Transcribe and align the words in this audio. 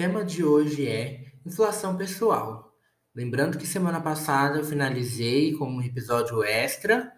tema 0.00 0.24
de 0.24 0.42
hoje 0.42 0.88
é 0.88 1.26
inflação 1.44 1.94
pessoal. 1.94 2.74
Lembrando 3.14 3.58
que 3.58 3.66
semana 3.66 4.00
passada 4.00 4.58
eu 4.58 4.64
finalizei 4.64 5.52
com 5.52 5.66
um 5.66 5.82
episódio 5.82 6.42
extra 6.42 7.12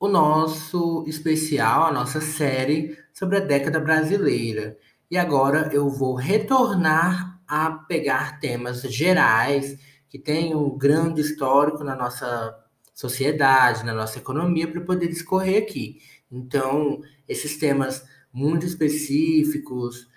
o 0.00 0.08
nosso 0.08 1.04
especial, 1.06 1.84
a 1.84 1.92
nossa 1.92 2.18
série 2.18 2.96
sobre 3.12 3.36
a 3.36 3.40
década 3.40 3.78
brasileira. 3.78 4.78
E 5.10 5.18
agora 5.18 5.68
eu 5.70 5.90
vou 5.90 6.14
retornar 6.14 7.42
a 7.46 7.72
pegar 7.72 8.40
temas 8.40 8.80
gerais 8.80 9.78
que 10.08 10.18
têm 10.18 10.54
um 10.54 10.78
grande 10.78 11.20
histórico 11.20 11.84
na 11.84 11.94
nossa 11.94 12.58
sociedade, 12.94 13.84
na 13.84 13.92
nossa 13.92 14.18
economia, 14.18 14.66
para 14.66 14.80
poder 14.80 15.08
discorrer 15.08 15.62
aqui. 15.62 16.00
Então, 16.32 17.02
esses 17.28 17.58
temas 17.58 18.02
muito 18.32 18.64
específicos, 18.64 20.08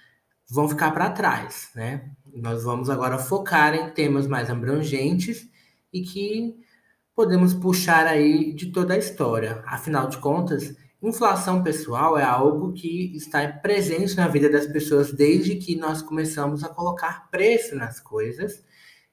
vão 0.51 0.67
ficar 0.67 0.91
para 0.91 1.09
trás, 1.09 1.69
né? 1.73 2.11
Nós 2.33 2.63
vamos 2.63 2.89
agora 2.89 3.17
focar 3.17 3.73
em 3.73 3.89
temas 3.91 4.27
mais 4.27 4.49
abrangentes 4.49 5.49
e 5.93 6.01
que 6.01 6.57
podemos 7.15 7.53
puxar 7.53 8.05
aí 8.05 8.53
de 8.53 8.71
toda 8.71 8.93
a 8.93 8.97
história. 8.97 9.63
Afinal 9.65 10.07
de 10.07 10.17
contas, 10.17 10.75
inflação 11.01 11.63
pessoal 11.63 12.17
é 12.17 12.23
algo 12.23 12.73
que 12.73 13.15
está 13.15 13.47
presente 13.47 14.17
na 14.17 14.27
vida 14.27 14.49
das 14.49 14.67
pessoas 14.67 15.13
desde 15.13 15.55
que 15.55 15.77
nós 15.77 16.01
começamos 16.01 16.65
a 16.65 16.69
colocar 16.69 17.29
preço 17.31 17.73
nas 17.75 18.01
coisas. 18.01 18.61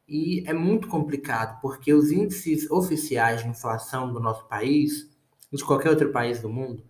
E 0.09 0.43
é 0.45 0.53
muito 0.53 0.89
complicado, 0.89 1.61
porque 1.61 1.93
os 1.93 2.11
índices 2.11 2.69
oficiais 2.69 3.43
de 3.43 3.49
inflação 3.49 4.13
do 4.13 4.19
nosso 4.19 4.49
país, 4.49 5.09
de 5.53 5.63
qualquer 5.63 5.91
outro 5.91 6.11
país 6.11 6.41
do 6.41 6.49
mundo, 6.49 6.83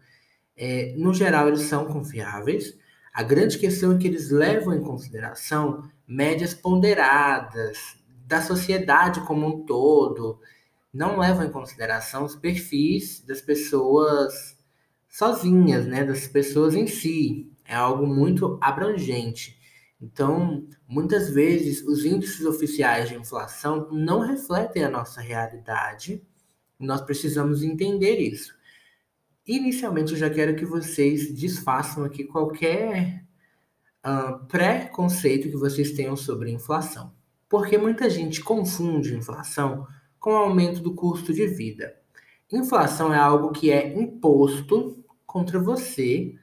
é, 0.56 0.94
no 0.96 1.12
geral, 1.12 1.48
eles 1.48 1.62
são 1.62 1.84
confiáveis, 1.84 2.74
a 3.18 3.22
grande 3.24 3.58
questão 3.58 3.96
é 3.96 3.98
que 3.98 4.06
eles 4.06 4.30
levam 4.30 4.72
em 4.72 4.80
consideração 4.80 5.90
médias 6.06 6.54
ponderadas 6.54 7.96
da 8.24 8.40
sociedade 8.40 9.26
como 9.26 9.44
um 9.44 9.66
todo, 9.66 10.38
não 10.94 11.18
levam 11.18 11.44
em 11.44 11.50
consideração 11.50 12.24
os 12.24 12.36
perfis 12.36 13.20
das 13.26 13.40
pessoas 13.40 14.56
sozinhas, 15.08 15.84
né, 15.84 16.04
das 16.04 16.28
pessoas 16.28 16.76
em 16.76 16.86
si. 16.86 17.50
É 17.64 17.74
algo 17.74 18.06
muito 18.06 18.56
abrangente. 18.60 19.58
Então, 20.00 20.68
muitas 20.86 21.28
vezes, 21.28 21.84
os 21.84 22.04
índices 22.04 22.46
oficiais 22.46 23.08
de 23.08 23.16
inflação 23.16 23.88
não 23.90 24.20
refletem 24.20 24.84
a 24.84 24.90
nossa 24.90 25.20
realidade. 25.20 26.24
Nós 26.78 27.00
precisamos 27.00 27.64
entender 27.64 28.20
isso. 28.20 28.56
Inicialmente, 29.48 30.12
eu 30.12 30.18
já 30.18 30.28
quero 30.28 30.54
que 30.54 30.66
vocês 30.66 31.32
desfaçam 31.32 32.04
aqui 32.04 32.22
qualquer 32.22 33.24
uh, 34.06 34.46
preconceito 34.46 35.48
que 35.48 35.56
vocês 35.56 35.92
tenham 35.92 36.14
sobre 36.14 36.50
inflação. 36.50 37.14
Porque 37.48 37.78
muita 37.78 38.10
gente 38.10 38.42
confunde 38.42 39.16
inflação 39.16 39.86
com 40.20 40.36
aumento 40.36 40.82
do 40.82 40.94
custo 40.94 41.32
de 41.32 41.46
vida. 41.46 41.96
Inflação 42.52 43.12
é 43.14 43.18
algo 43.18 43.50
que 43.50 43.70
é 43.70 43.98
imposto 43.98 45.02
contra 45.24 45.58
você 45.58 46.34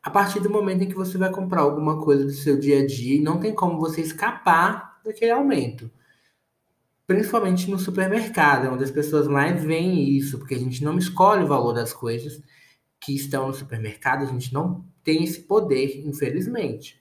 a 0.00 0.08
partir 0.08 0.38
do 0.38 0.48
momento 0.48 0.84
em 0.84 0.88
que 0.88 0.94
você 0.94 1.18
vai 1.18 1.32
comprar 1.32 1.62
alguma 1.62 2.00
coisa 2.00 2.24
do 2.24 2.30
seu 2.30 2.56
dia 2.56 2.80
a 2.80 2.86
dia 2.86 3.16
e 3.16 3.22
não 3.22 3.40
tem 3.40 3.52
como 3.52 3.76
você 3.80 4.00
escapar 4.02 5.00
daquele 5.04 5.32
aumento 5.32 5.90
principalmente 7.06 7.70
no 7.70 7.78
supermercado, 7.78 8.66
é 8.66 8.70
onde 8.70 8.84
as 8.84 8.90
pessoas 8.90 9.28
mais 9.28 9.62
veem 9.62 10.10
isso, 10.10 10.38
porque 10.38 10.54
a 10.54 10.58
gente 10.58 10.82
não 10.82 10.98
escolhe 10.98 11.44
o 11.44 11.48
valor 11.48 11.72
das 11.72 11.92
coisas 11.92 12.42
que 13.00 13.14
estão 13.14 13.48
no 13.48 13.54
supermercado, 13.54 14.22
a 14.22 14.26
gente 14.26 14.52
não 14.52 14.84
tem 15.04 15.22
esse 15.22 15.40
poder, 15.40 16.04
infelizmente. 16.04 17.00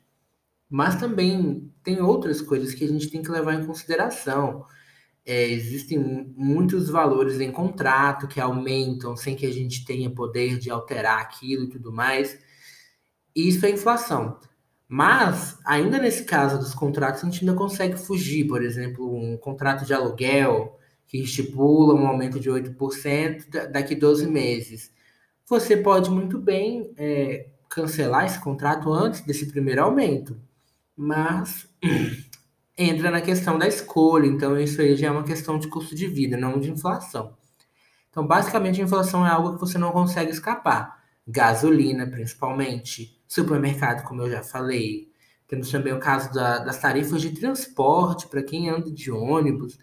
Mas 0.70 0.96
também 0.96 1.72
tem 1.84 2.02
outras 2.02 2.42
coisas 2.42 2.74
que 2.74 2.84
a 2.84 2.88
gente 2.88 3.10
tem 3.10 3.22
que 3.24 3.32
levar 3.32 3.56
em 3.56 3.66
consideração. 3.66 4.66
É, 5.26 5.50
existem 5.50 5.98
muitos 6.38 6.90
valores 6.90 7.40
em 7.40 7.52
contrato 7.52 8.28
que 8.28 8.40
aumentam 8.40 9.16
sem 9.16 9.36
que 9.36 9.46
a 9.46 9.52
gente 9.52 9.86
tenha 9.86 10.10
poder 10.10 10.60
de 10.60 10.70
alterar 10.70 11.20
aquilo 11.20 11.66
e 11.66 11.70
tudo 11.70 11.92
mais. 11.92 12.38
Isso 13.36 13.66
é 13.66 13.72
inflação. 13.72 14.40
Mas, 14.88 15.58
ainda 15.66 15.98
nesse 15.98 16.26
caso 16.26 16.60
dos 16.60 16.74
contratos, 16.74 17.24
a 17.24 17.26
gente 17.26 17.42
ainda 17.44 17.58
consegue 17.58 17.98
fugir. 17.98 18.46
Por 18.48 18.64
exemplo, 18.64 19.16
um 19.16 19.38
contrato 19.38 19.86
de 19.86 19.94
aluguel 19.94 20.78
que 21.08 21.18
estipula 21.18 21.94
um 21.94 22.08
aumento 22.08 22.40
de 22.40 22.50
8% 22.50 23.72
daqui 23.72 23.96
12 23.96 24.28
meses. 24.28 24.92
Você 25.48 25.78
pode 25.78 26.10
muito 26.10 26.40
bem 26.40 26.94
é, 26.98 27.48
cancelar 27.70 28.26
esse 28.26 28.40
contrato 28.40 28.92
antes 28.94 29.22
desse 29.22 29.48
primeiro 29.48 29.84
aumento, 29.84 30.40
mas 30.96 31.68
entra 32.78 33.12
na 33.12 33.22
questão 33.22 33.58
da 33.58 33.68
escolha. 33.68 34.28
Então, 34.28 34.58
isso 34.60 34.82
aí 34.82 34.96
já 34.96 35.08
é 35.08 35.12
uma 35.12 35.24
questão 35.24 35.58
de 35.60 35.68
custo 35.68 35.96
de 35.96 36.08
vida, 36.08 36.38
não 36.38 36.60
de 36.60 36.72
inflação. 36.72 37.36
Então, 38.10 38.26
basicamente, 38.26 38.82
a 38.82 38.86
inflação 38.86 39.26
é 39.26 39.30
algo 39.30 39.56
que 39.56 39.60
você 39.60 39.78
não 39.78 39.92
consegue 39.92 40.32
escapar. 40.32 41.04
Gasolina, 41.28 42.08
principalmente 42.08 43.15
supermercado, 43.28 44.04
como 44.04 44.22
eu 44.22 44.30
já 44.30 44.44
falei. 44.44 45.10
Temos 45.48 45.70
também 45.70 45.94
o 45.94 46.00
caso 46.00 46.34
da, 46.34 46.60
das 46.60 46.80
tarifas 46.80 47.22
de 47.22 47.32
transporte 47.32 48.28
para 48.28 48.44
quem 48.44 48.70
anda 48.70 48.92
de 48.92 49.12
ônibus. 49.12 49.78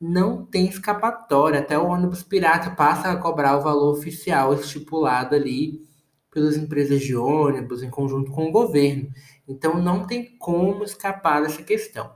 Não 0.00 0.44
tem 0.44 0.66
escapatória, 0.68 1.60
até 1.60 1.78
o 1.78 1.86
ônibus 1.86 2.22
pirata 2.22 2.70
passa 2.70 3.10
a 3.10 3.16
cobrar 3.16 3.56
o 3.56 3.62
valor 3.62 3.92
oficial 3.92 4.52
estipulado 4.54 5.34
ali 5.34 5.86
pelas 6.30 6.56
empresas 6.56 7.00
de 7.00 7.16
ônibus 7.16 7.82
em 7.82 7.88
conjunto 7.88 8.30
com 8.30 8.48
o 8.48 8.52
governo. 8.52 9.08
Então 9.48 9.80
não 9.80 10.06
tem 10.06 10.36
como 10.38 10.84
escapar 10.84 11.42
dessa 11.42 11.62
questão. 11.62 12.14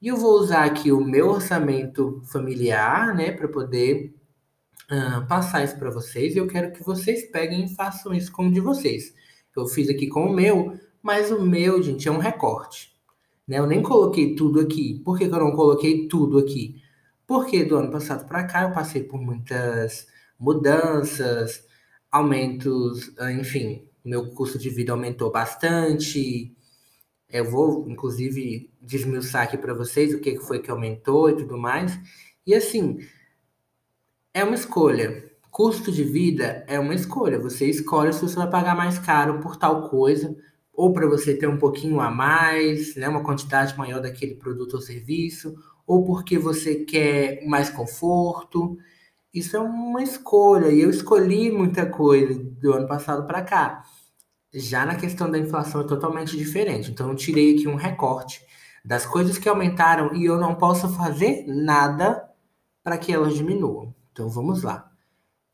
E 0.00 0.08
eu 0.08 0.16
vou 0.16 0.32
usar 0.40 0.64
aqui 0.64 0.90
o 0.90 1.00
meu 1.00 1.28
orçamento 1.28 2.20
familiar, 2.24 3.14
né, 3.14 3.30
para 3.32 3.48
poder 3.48 4.14
uh, 4.90 5.26
passar 5.26 5.64
isso 5.64 5.78
para 5.78 5.90
vocês. 5.90 6.34
E 6.34 6.38
eu 6.38 6.46
quero 6.46 6.72
que 6.72 6.82
vocês 6.82 7.30
peguem 7.30 7.66
e 7.66 7.74
façam 7.74 8.12
isso 8.12 8.32
como 8.32 8.52
de 8.52 8.60
vocês. 8.60 9.14
Eu 9.60 9.66
fiz 9.66 9.88
aqui 9.88 10.06
com 10.06 10.26
o 10.26 10.32
meu, 10.32 10.78
mas 11.02 11.30
o 11.30 11.42
meu, 11.42 11.82
gente, 11.82 12.08
é 12.08 12.10
um 12.10 12.18
recorte. 12.18 12.96
Né? 13.46 13.58
Eu 13.58 13.66
nem 13.66 13.82
coloquei 13.82 14.34
tudo 14.34 14.60
aqui. 14.60 15.00
Por 15.04 15.18
que, 15.18 15.28
que 15.28 15.34
eu 15.34 15.38
não 15.38 15.52
coloquei 15.52 16.08
tudo 16.08 16.38
aqui? 16.38 16.82
Porque 17.26 17.64
do 17.64 17.76
ano 17.76 17.90
passado 17.90 18.26
para 18.26 18.44
cá 18.44 18.62
eu 18.62 18.72
passei 18.72 19.02
por 19.02 19.20
muitas 19.20 20.06
mudanças, 20.38 21.64
aumentos, 22.10 23.12
enfim, 23.38 23.88
meu 24.04 24.30
custo 24.30 24.58
de 24.58 24.70
vida 24.70 24.92
aumentou 24.92 25.30
bastante. 25.30 26.54
Eu 27.28 27.50
vou, 27.50 27.88
inclusive, 27.88 28.72
desmiuçar 28.80 29.42
aqui 29.44 29.58
para 29.58 29.74
vocês 29.74 30.14
o 30.14 30.20
que 30.20 30.38
foi 30.38 30.60
que 30.60 30.70
aumentou 30.70 31.28
e 31.30 31.36
tudo 31.36 31.58
mais. 31.58 31.98
E 32.46 32.54
assim, 32.54 33.00
é 34.32 34.44
uma 34.44 34.54
escolha 34.54 35.30
custo 35.56 35.90
de 35.90 36.04
vida 36.04 36.62
é 36.68 36.78
uma 36.78 36.94
escolha. 36.94 37.38
Você 37.38 37.64
escolhe 37.64 38.12
se 38.12 38.20
você 38.20 38.36
vai 38.36 38.50
pagar 38.50 38.76
mais 38.76 38.98
caro 38.98 39.40
por 39.40 39.56
tal 39.56 39.88
coisa, 39.88 40.36
ou 40.70 40.92
para 40.92 41.08
você 41.08 41.34
ter 41.34 41.46
um 41.46 41.56
pouquinho 41.56 41.98
a 41.98 42.10
mais, 42.10 42.94
né, 42.94 43.08
uma 43.08 43.24
quantidade 43.24 43.74
maior 43.74 44.02
daquele 44.02 44.34
produto 44.34 44.74
ou 44.74 44.82
serviço, 44.82 45.56
ou 45.86 46.04
porque 46.04 46.38
você 46.38 46.84
quer 46.84 47.42
mais 47.46 47.70
conforto. 47.70 48.76
Isso 49.32 49.56
é 49.56 49.58
uma 49.58 50.02
escolha, 50.02 50.68
e 50.68 50.82
eu 50.82 50.90
escolhi 50.90 51.50
muita 51.50 51.86
coisa 51.86 52.38
do 52.38 52.74
ano 52.74 52.86
passado 52.86 53.26
para 53.26 53.40
cá. 53.40 53.82
Já 54.52 54.84
na 54.84 54.96
questão 54.96 55.30
da 55.30 55.38
inflação 55.38 55.80
é 55.80 55.86
totalmente 55.86 56.36
diferente. 56.36 56.90
Então 56.90 57.08
eu 57.08 57.16
tirei 57.16 57.54
aqui 57.54 57.66
um 57.66 57.76
recorte 57.76 58.42
das 58.84 59.06
coisas 59.06 59.38
que 59.38 59.48
aumentaram 59.48 60.14
e 60.14 60.26
eu 60.26 60.38
não 60.38 60.54
posso 60.54 60.86
fazer 60.90 61.46
nada 61.46 62.28
para 62.84 62.98
que 62.98 63.10
elas 63.10 63.34
diminuam. 63.34 63.94
Então 64.12 64.28
vamos 64.28 64.62
lá. 64.62 64.95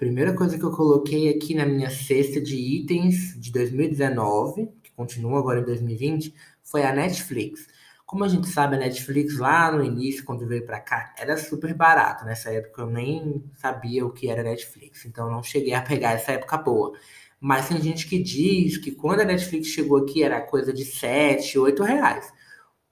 Primeira 0.03 0.35
coisa 0.35 0.59
que 0.59 0.65
eu 0.65 0.73
coloquei 0.73 1.29
aqui 1.29 1.55
na 1.55 1.65
minha 1.65 1.89
cesta 1.89 2.41
de 2.41 2.57
itens 2.57 3.41
de 3.41 3.53
2019, 3.53 4.69
que 4.83 4.91
continua 4.91 5.39
agora 5.39 5.61
em 5.61 5.65
2020, 5.65 6.35
foi 6.61 6.83
a 6.83 6.93
Netflix. 6.93 7.69
Como 8.05 8.25
a 8.25 8.29
gente 8.29 8.49
sabe, 8.49 8.75
a 8.75 8.81
Netflix 8.81 9.39
lá 9.39 9.71
no 9.71 9.85
início, 9.85 10.25
quando 10.25 10.45
veio 10.45 10.67
para 10.67 10.81
cá, 10.81 11.15
era 11.17 11.37
super 11.37 11.73
barato. 11.73 12.25
Nessa 12.25 12.51
época 12.51 12.83
eu 12.83 12.91
nem 12.91 13.45
sabia 13.55 14.05
o 14.05 14.11
que 14.11 14.29
era 14.29 14.43
Netflix, 14.43 15.05
então 15.05 15.31
não 15.31 15.41
cheguei 15.41 15.73
a 15.73 15.81
pegar 15.81 16.15
essa 16.15 16.33
época 16.33 16.59
boa. 16.59 16.99
Mas 17.39 17.69
tem 17.69 17.81
gente 17.81 18.09
que 18.09 18.21
diz 18.21 18.79
que 18.79 18.91
quando 18.91 19.21
a 19.21 19.25
Netflix 19.25 19.69
chegou 19.69 19.99
aqui 19.99 20.25
era 20.25 20.41
coisa 20.41 20.73
de 20.73 20.85
7, 20.85 21.61
8 21.61 21.81
reais. 21.81 22.33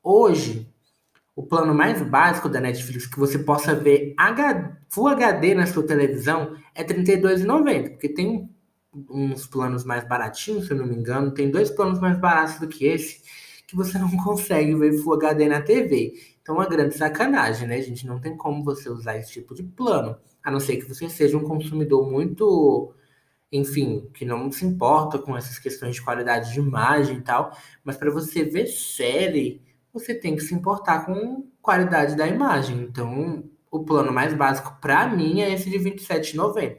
Hoje, 0.00 0.69
o 1.40 1.42
plano 1.42 1.74
mais 1.74 2.02
básico 2.02 2.50
da 2.50 2.60
Netflix 2.60 3.06
que 3.06 3.18
você 3.18 3.38
possa 3.38 3.74
ver 3.74 4.14
Full 4.90 5.08
HD 5.08 5.54
na 5.54 5.66
sua 5.66 5.86
televisão 5.86 6.54
é 6.74 6.82
R$ 6.82 6.88
32,90, 6.88 7.90
porque 7.92 8.10
tem 8.10 8.50
uns 9.08 9.46
planos 9.46 9.82
mais 9.82 10.06
baratinhos, 10.06 10.66
se 10.66 10.72
eu 10.72 10.76
não 10.76 10.86
me 10.86 10.94
engano, 10.94 11.32
tem 11.32 11.50
dois 11.50 11.70
planos 11.70 11.98
mais 11.98 12.18
baratos 12.18 12.58
do 12.58 12.68
que 12.68 12.84
esse, 12.84 13.22
que 13.66 13.74
você 13.74 13.98
não 13.98 14.10
consegue 14.22 14.74
ver 14.74 14.98
Full 14.98 15.14
HD 15.14 15.48
na 15.48 15.62
TV. 15.62 16.12
Então, 16.42 16.56
é 16.56 16.58
uma 16.58 16.68
grande 16.68 16.94
sacanagem, 16.94 17.66
né, 17.66 17.80
gente? 17.80 18.06
Não 18.06 18.20
tem 18.20 18.36
como 18.36 18.62
você 18.62 18.90
usar 18.90 19.16
esse 19.16 19.32
tipo 19.32 19.54
de 19.54 19.62
plano, 19.62 20.18
a 20.42 20.50
não 20.50 20.60
ser 20.60 20.76
que 20.76 20.86
você 20.86 21.08
seja 21.08 21.38
um 21.38 21.44
consumidor 21.44 22.10
muito, 22.10 22.92
enfim, 23.50 24.10
que 24.12 24.26
não 24.26 24.52
se 24.52 24.66
importa 24.66 25.18
com 25.18 25.34
essas 25.34 25.58
questões 25.58 25.94
de 25.94 26.02
qualidade 26.02 26.52
de 26.52 26.58
imagem 26.58 27.16
e 27.16 27.22
tal, 27.22 27.56
mas 27.82 27.96
para 27.96 28.10
você 28.10 28.44
ver 28.44 28.66
série 28.66 29.69
você 29.92 30.14
tem 30.14 30.36
que 30.36 30.42
se 30.42 30.54
importar 30.54 31.04
com 31.04 31.46
qualidade 31.60 32.16
da 32.16 32.26
imagem. 32.26 32.80
Então, 32.82 33.44
o 33.70 33.84
plano 33.84 34.12
mais 34.12 34.34
básico 34.34 34.76
para 34.80 35.08
mim 35.08 35.40
é 35.40 35.52
esse 35.52 35.70
de 35.70 35.78
R$ 35.78 35.92
27,90, 35.92 36.78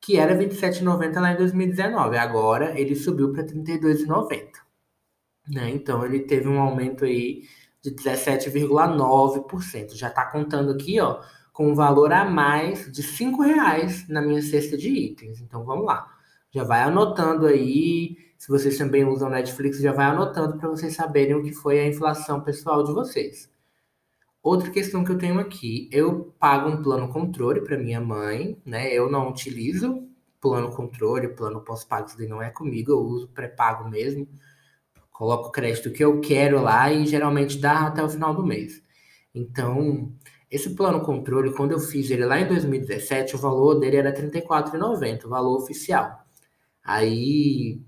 que 0.00 0.16
era 0.16 0.34
R$ 0.34 0.46
27,90 0.46 1.20
lá 1.20 1.32
em 1.32 1.36
2019. 1.36 2.16
Agora 2.16 2.78
ele 2.78 2.94
subiu 2.94 3.32
para 3.32 3.42
R$ 3.42 3.48
32,90. 3.48 4.50
Né? 5.48 5.70
Então, 5.70 6.04
ele 6.04 6.20
teve 6.20 6.48
um 6.48 6.60
aumento 6.60 7.04
aí 7.04 7.42
de 7.82 7.94
17,9%. 7.94 9.94
Já 9.94 10.08
está 10.08 10.26
contando 10.26 10.72
aqui, 10.72 11.00
ó, 11.00 11.20
com 11.52 11.72
um 11.72 11.74
valor 11.74 12.12
a 12.12 12.24
mais 12.24 12.90
de 12.90 13.02
R$ 13.02 13.32
reais 13.44 14.08
na 14.08 14.22
minha 14.22 14.40
cesta 14.40 14.76
de 14.76 14.88
itens. 14.88 15.40
Então, 15.40 15.64
vamos 15.64 15.84
lá. 15.84 16.08
Já 16.52 16.64
vai 16.64 16.82
anotando 16.82 17.46
aí. 17.46 18.16
Se 18.42 18.48
vocês 18.48 18.76
também 18.76 19.04
usam 19.04 19.30
Netflix, 19.30 19.78
já 19.78 19.92
vai 19.92 20.06
anotando 20.06 20.58
para 20.58 20.68
vocês 20.68 20.96
saberem 20.96 21.36
o 21.36 21.44
que 21.44 21.52
foi 21.52 21.78
a 21.78 21.86
inflação 21.86 22.40
pessoal 22.40 22.82
de 22.82 22.92
vocês. 22.92 23.48
Outra 24.42 24.68
questão 24.68 25.04
que 25.04 25.12
eu 25.12 25.16
tenho 25.16 25.38
aqui, 25.38 25.88
eu 25.92 26.34
pago 26.40 26.68
um 26.68 26.82
plano 26.82 27.08
controle 27.08 27.60
para 27.60 27.78
minha 27.78 28.00
mãe, 28.00 28.60
né? 28.66 28.92
Eu 28.92 29.08
não 29.08 29.30
utilizo 29.30 30.08
plano 30.40 30.72
controle, 30.72 31.28
plano 31.28 31.60
pós-pago, 31.60 32.08
isso 32.08 32.28
não 32.28 32.42
é 32.42 32.50
comigo, 32.50 32.90
eu 32.90 32.98
uso 32.98 33.28
pré-pago 33.28 33.88
mesmo. 33.88 34.26
Coloco 35.12 35.50
o 35.50 35.52
crédito 35.52 35.92
que 35.92 36.02
eu 36.02 36.20
quero 36.20 36.60
lá 36.60 36.92
e 36.92 37.06
geralmente 37.06 37.58
dá 37.58 37.86
até 37.86 38.02
o 38.02 38.08
final 38.08 38.34
do 38.34 38.44
mês. 38.44 38.82
Então, 39.32 40.12
esse 40.50 40.74
plano 40.74 41.00
controle, 41.02 41.54
quando 41.54 41.70
eu 41.70 41.78
fiz 41.78 42.10
ele 42.10 42.26
lá 42.26 42.40
em 42.40 42.48
2017, 42.48 43.36
o 43.36 43.38
valor 43.38 43.78
dele 43.78 43.98
era 43.98 44.10
R$ 44.10 44.16
34,90, 44.20 45.26
o 45.26 45.28
valor 45.28 45.58
oficial. 45.58 46.26
Aí 46.82 47.80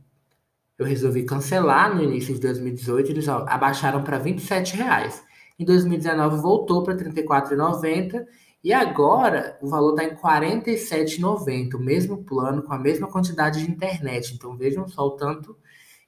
eu 0.78 0.84
resolvi 0.86 1.24
cancelar 1.24 1.94
no 1.94 2.02
início 2.02 2.34
de 2.34 2.40
2018, 2.40 3.10
eles 3.10 3.28
abaixaram 3.28 4.02
para 4.02 4.18
R$ 4.18 4.32
27,00. 4.32 5.22
Em 5.58 5.64
2019 5.64 6.36
voltou 6.38 6.82
para 6.82 6.94
R$ 6.94 7.04
34,90 7.04 8.26
e 8.62 8.72
agora 8.72 9.58
o 9.62 9.68
valor 9.68 9.90
está 9.90 10.04
em 10.04 10.10
R$ 10.10 10.58
47,90, 10.66 11.74
o 11.74 11.78
mesmo 11.78 12.24
plano 12.24 12.62
com 12.62 12.72
a 12.72 12.78
mesma 12.78 13.06
quantidade 13.06 13.64
de 13.64 13.70
internet. 13.70 14.34
Então 14.34 14.56
vejam 14.56 14.88
só 14.88 15.06
o 15.06 15.12
tanto 15.12 15.56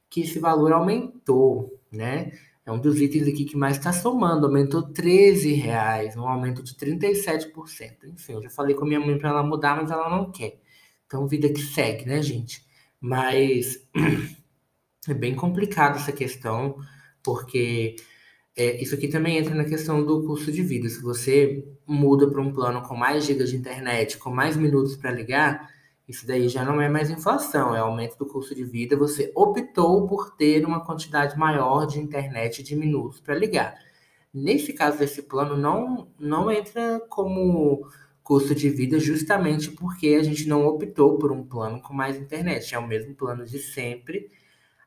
que 0.09 0.23
esse 0.23 0.39
valor 0.39 0.73
aumentou, 0.73 1.79
né? 1.93 2.33
É 2.65 2.73
um 2.73 2.81
dos 2.81 3.01
itens 3.01 3.29
aqui 3.29 3.45
que 3.45 3.57
mais 3.57 3.77
está 3.77 3.93
somando, 3.93 4.47
aumentou 4.47 4.83
13 4.83 5.53
reais, 5.53 6.17
um 6.17 6.27
aumento 6.27 6.65
de 6.65 6.75
37%. 6.75 7.53
Enfim, 8.07 8.33
eu 8.33 8.43
já 8.43 8.51
falei 8.51 8.75
com 8.75 8.85
a 8.85 8.89
minha 8.89 8.99
mãe 8.99 9.17
para 9.17 9.29
ela 9.29 9.43
mudar, 9.45 9.77
mas 9.77 9.91
ela 9.91 10.11
não 10.11 10.33
quer. 10.33 10.59
Então, 11.07 11.29
vida 11.29 11.49
que 11.49 11.61
segue, 11.61 12.05
né, 12.05 12.21
gente? 12.21 12.67
Mas 13.01 13.87
é 15.11 15.15
bem 15.15 15.35
complicado 15.35 15.97
essa 15.97 16.13
questão, 16.13 16.77
porque 17.23 17.97
é, 18.57 18.81
isso 18.83 18.95
aqui 18.95 19.09
também 19.09 19.37
entra 19.39 19.55
na 19.55 19.65
questão 19.65 20.05
do 20.05 20.25
custo 20.25 20.51
de 20.51 20.63
vida. 20.63 20.89
Se 20.89 21.03
você 21.03 21.65
muda 21.87 22.29
para 22.29 22.41
um 22.41 22.53
plano 22.53 22.83
com 22.83 22.97
mais 22.97 23.25
gigas 23.25 23.51
de 23.51 23.57
internet, 23.57 24.19
com 24.19 24.31
mais 24.31 24.57
minutos 24.57 24.97
para 24.97 25.11
ligar, 25.11 25.71
isso 26.09 26.27
daí 26.27 26.49
já 26.49 26.65
não 26.65 26.81
é 26.81 26.89
mais 26.89 27.11
inflação, 27.11 27.75
é 27.75 27.81
aumento 27.81 28.17
do 28.17 28.27
custo 28.27 28.55
de 28.55 28.65
vida. 28.65 28.97
Você 28.97 29.33
optou 29.35 30.07
por 30.07 30.37
ter 30.37 30.65
uma 30.65 30.85
quantidade 30.85 31.37
maior 31.37 31.87
de 31.87 31.99
internet 31.99 32.63
de 32.63 32.77
minutos 32.77 33.21
para 33.21 33.35
ligar. 33.35 33.75
Nesse 34.33 34.73
caso 34.73 34.99
desse 34.99 35.23
plano, 35.23 35.57
não, 35.57 36.09
não 36.19 36.51
entra 36.51 37.01
como 37.09 37.89
custo 38.23 38.55
de 38.55 38.69
vida 38.71 38.99
justamente 38.99 39.71
porque 39.71 40.09
a 40.09 40.23
gente 40.23 40.49
não 40.49 40.67
optou 40.67 41.19
por 41.19 41.33
um 41.33 41.45
plano 41.45 41.81
com 41.81 41.93
mais 41.93 42.17
internet. 42.17 42.75
É 42.75 42.79
o 42.79 42.87
mesmo 42.87 43.15
plano 43.15 43.45
de 43.45 43.59
sempre. 43.59 44.31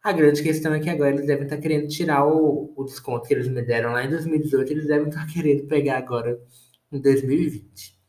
A 0.01 0.13
grande 0.13 0.41
questão 0.41 0.73
é 0.73 0.79
que 0.79 0.89
agora 0.89 1.11
eles 1.11 1.27
devem 1.27 1.43
estar 1.43 1.57
querendo 1.57 1.87
tirar 1.87 2.25
o, 2.25 2.73
o 2.75 2.83
desconto 2.85 3.27
que 3.27 3.33
eles 3.33 3.47
me 3.49 3.61
deram 3.61 3.91
lá 3.91 4.03
em 4.03 4.09
2018, 4.09 4.71
eles 4.71 4.87
devem 4.87 5.09
estar 5.09 5.27
querendo 5.27 5.67
pegar 5.67 5.97
agora 5.97 6.39
em 6.91 7.01
2020. 7.01 7.99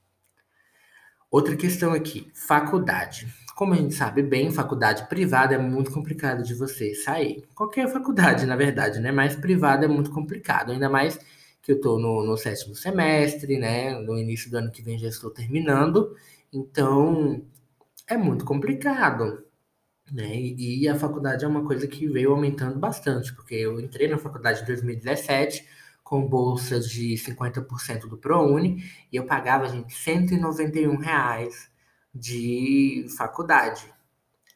Outra 1.31 1.56
questão 1.56 1.92
aqui, 1.92 2.31
faculdade. 2.34 3.26
Como 3.56 3.75
a 3.75 3.76
gente 3.76 3.94
sabe 3.94 4.22
bem, 4.22 4.50
faculdade 4.50 5.08
privada 5.08 5.54
é 5.54 5.58
muito 5.58 5.90
complicado 5.92 6.42
de 6.42 6.54
você 6.54 6.94
sair. 6.94 7.44
Qualquer 7.54 7.88
faculdade, 7.88 8.46
na 8.46 8.56
verdade, 8.56 9.00
né? 9.00 9.12
Mas 9.12 9.37
privada 9.37 9.84
é 9.84 9.88
muito 9.88 10.10
complicado, 10.10 10.72
ainda 10.72 10.88
mais 10.88 11.19
que 11.62 11.72
eu 11.72 11.76
estou 11.76 11.98
no, 11.98 12.25
no, 12.25 12.37
sétimo 12.37 12.75
semestre, 12.75 13.58
né? 13.58 13.98
No 14.00 14.16
início 14.19 14.50
do 14.50 14.56
ano 14.58 14.70
que 14.70 14.82
vem 14.82 14.98
já 14.98 15.08
estou 15.08 15.31
terminando, 15.31 16.16
então 16.52 17.44
é 18.08 18.16
muito 18.16 18.44
complicado. 18.44 19.44
Né? 20.10 20.36
E, 20.36 20.88
a 20.88 20.98
faculdade 20.98 21.44
é 21.44 21.48
uma 21.48 21.64
coisa 21.64 21.86
que 21.86 22.08
veio 22.08 22.32
aumentando 22.32 22.78
bastante, 22.78 23.32
porque 23.32 23.54
eu 23.54 23.80
entrei 23.80 24.08
na 24.08 24.18
faculdade 24.18 24.62
em 24.62 24.66
2017 24.66 25.64
com 26.02 26.26
bolsa 26.26 26.80
de 26.80 27.14
50% 27.14 28.08
do 28.08 28.18
ProUni, 28.18 28.82
e 29.12 29.16
eu 29.16 29.24
pagava, 29.24 29.68
gente, 29.68 29.94
191 29.94 30.96
reais 30.96 31.70
de 32.12 33.06
faculdade. 33.16 33.84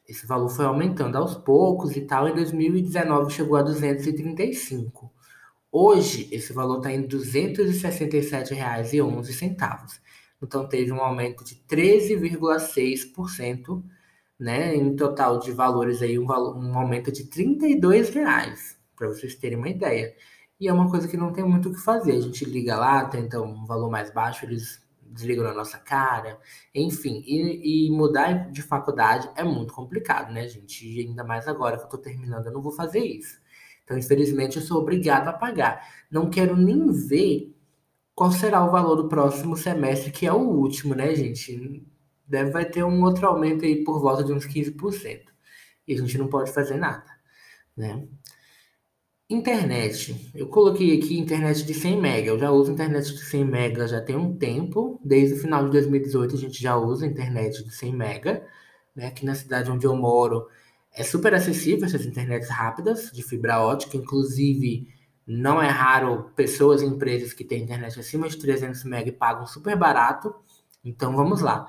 Esse 0.07 0.27
valor 0.27 0.49
foi 0.49 0.65
aumentando 0.65 1.17
aos 1.17 1.35
poucos 1.35 1.95
e 1.95 2.01
tal, 2.01 2.27
em 2.27 2.35
2019 2.35 3.33
chegou 3.33 3.55
a 3.57 3.61
235. 3.61 5.09
Hoje, 5.71 6.27
esse 6.31 6.53
valor 6.53 6.77
está 6.77 6.91
em 6.91 7.01
R$ 7.01 7.07
267,11. 7.07 9.99
Então, 10.41 10.67
teve 10.67 10.91
um 10.91 11.01
aumento 11.01 11.43
de 11.43 11.55
13,6%, 11.67 13.83
né? 14.39 14.75
Em 14.75 14.95
total 14.95 15.39
de 15.39 15.51
valores 15.51 16.01
aí, 16.01 16.19
um, 16.19 16.25
valor, 16.25 16.57
um 16.57 16.77
aumento 16.77 17.11
de 17.11 17.23
R$ 17.23 18.01
reais, 18.13 18.77
para 18.95 19.07
vocês 19.07 19.35
terem 19.35 19.57
uma 19.57 19.69
ideia. 19.69 20.15
E 20.59 20.67
é 20.67 20.73
uma 20.73 20.89
coisa 20.89 21.07
que 21.07 21.17
não 21.17 21.33
tem 21.33 21.43
muito 21.43 21.69
o 21.69 21.73
que 21.73 21.81
fazer. 21.81 22.13
A 22.13 22.21
gente 22.21 22.45
liga 22.45 22.77
lá, 22.77 23.05
tenta 23.05 23.41
um 23.41 23.65
valor 23.65 23.89
mais 23.89 24.11
baixo, 24.11 24.45
eles 24.45 24.81
desligam 25.01 25.43
na 25.43 25.53
nossa 25.53 25.77
cara. 25.77 26.39
Enfim, 26.73 27.23
e, 27.25 27.87
e 27.87 27.91
mudar 27.91 28.51
de 28.51 28.61
faculdade 28.61 29.29
é 29.35 29.43
muito 29.43 29.73
complicado, 29.73 30.31
né, 30.33 30.47
gente? 30.47 30.87
E 30.87 31.01
ainda 31.01 31.23
mais 31.23 31.47
agora 31.47 31.77
que 31.77 31.85
eu 31.85 31.89
tô 31.89 31.97
terminando, 31.97 32.47
eu 32.47 32.53
não 32.53 32.61
vou 32.61 32.71
fazer 32.71 32.99
isso. 32.99 33.39
Então, 33.83 33.97
infelizmente, 33.97 34.57
eu 34.57 34.63
sou 34.63 34.81
obrigado 34.81 35.27
a 35.27 35.33
pagar. 35.33 35.87
Não 36.09 36.29
quero 36.29 36.55
nem 36.57 36.91
ver 36.91 37.55
qual 38.15 38.31
será 38.31 38.65
o 38.65 38.71
valor 38.71 38.95
do 38.95 39.09
próximo 39.09 39.55
semestre, 39.57 40.11
que 40.11 40.25
é 40.25 40.33
o 40.33 40.39
último, 40.39 40.95
né, 40.95 41.13
gente? 41.13 41.85
Deve 42.27 42.51
vai 42.51 42.65
ter 42.65 42.83
um 42.83 43.03
outro 43.03 43.27
aumento 43.27 43.65
aí 43.65 43.83
por 43.83 43.99
volta 44.01 44.23
de 44.23 44.33
uns 44.33 44.45
15%. 44.45 45.21
E 45.87 45.93
a 45.93 45.97
gente 45.97 46.17
não 46.17 46.27
pode 46.27 46.51
fazer 46.51 46.77
nada, 46.77 47.05
né? 47.77 48.07
Internet. 49.29 50.31
Eu 50.35 50.47
coloquei 50.47 50.97
aqui 50.99 51.17
internet 51.17 51.63
de 51.63 51.73
100 51.73 51.97
MB. 51.97 52.27
Eu 52.27 52.37
já 52.39 52.51
uso 52.51 52.71
internet 52.71 53.11
de 53.11 53.21
100 53.21 53.41
MB 53.41 53.87
já 53.87 53.99
tem 54.01 54.15
um 54.15 54.37
tempo. 54.37 54.99
Desde 55.03 55.35
o 55.35 55.37
final 55.37 55.65
de 55.65 55.71
2018 55.71 56.35
a 56.35 56.37
gente 56.37 56.61
já 56.61 56.75
usa 56.75 57.07
internet 57.07 57.63
de 57.63 57.73
100 57.73 57.93
MB. 57.93 58.41
Né? 58.95 59.07
Aqui 59.07 59.25
na 59.25 59.33
cidade 59.33 59.71
onde 59.71 59.85
eu 59.85 59.95
moro 59.95 60.47
é 60.91 61.03
super 61.03 61.33
acessível 61.33 61.85
essas 61.85 62.05
internets 62.05 62.49
rápidas 62.49 63.11
de 63.11 63.23
fibra 63.23 63.59
ótica. 63.59 63.97
Inclusive, 63.97 64.87
não 65.25 65.61
é 65.61 65.67
raro 65.67 66.31
pessoas 66.35 66.83
e 66.83 66.85
empresas 66.85 67.33
que 67.33 67.43
têm 67.43 67.63
internet 67.63 67.99
acima 67.99 68.29
de 68.29 68.37
300 68.37 68.83
MB 68.85 69.11
pagam 69.13 69.47
super 69.47 69.75
barato. 69.75 70.35
Então 70.83 71.15
vamos 71.15 71.41
lá. 71.41 71.65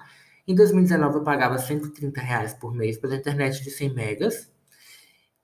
Em 0.47 0.55
2019 0.55 1.17
eu 1.17 1.25
pagava 1.25 1.59
130 1.59 2.21
reais 2.21 2.55
por 2.55 2.73
mês 2.75 2.97
pela 2.97 3.17
internet 3.17 3.63
de 3.63 3.71
100 3.71 3.95
megas. 3.95 4.51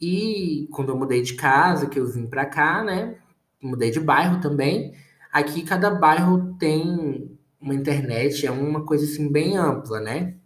E 0.00 0.68
quando 0.72 0.90
eu 0.90 0.96
mudei 0.98 1.22
de 1.22 1.34
casa, 1.34 1.88
que 1.88 1.98
eu 1.98 2.06
vim 2.06 2.26
para 2.26 2.46
cá, 2.46 2.84
né? 2.84 3.16
Mudei 3.60 3.90
de 3.90 4.00
bairro 4.00 4.40
também. 4.40 4.94
Aqui 5.32 5.62
cada 5.62 5.90
bairro 5.90 6.54
tem 6.58 7.38
uma 7.60 7.74
internet, 7.74 8.46
é 8.46 8.50
uma 8.50 8.84
coisa 8.84 9.04
assim 9.04 9.30
bem 9.30 9.56
ampla, 9.56 10.00
né? 10.00 10.36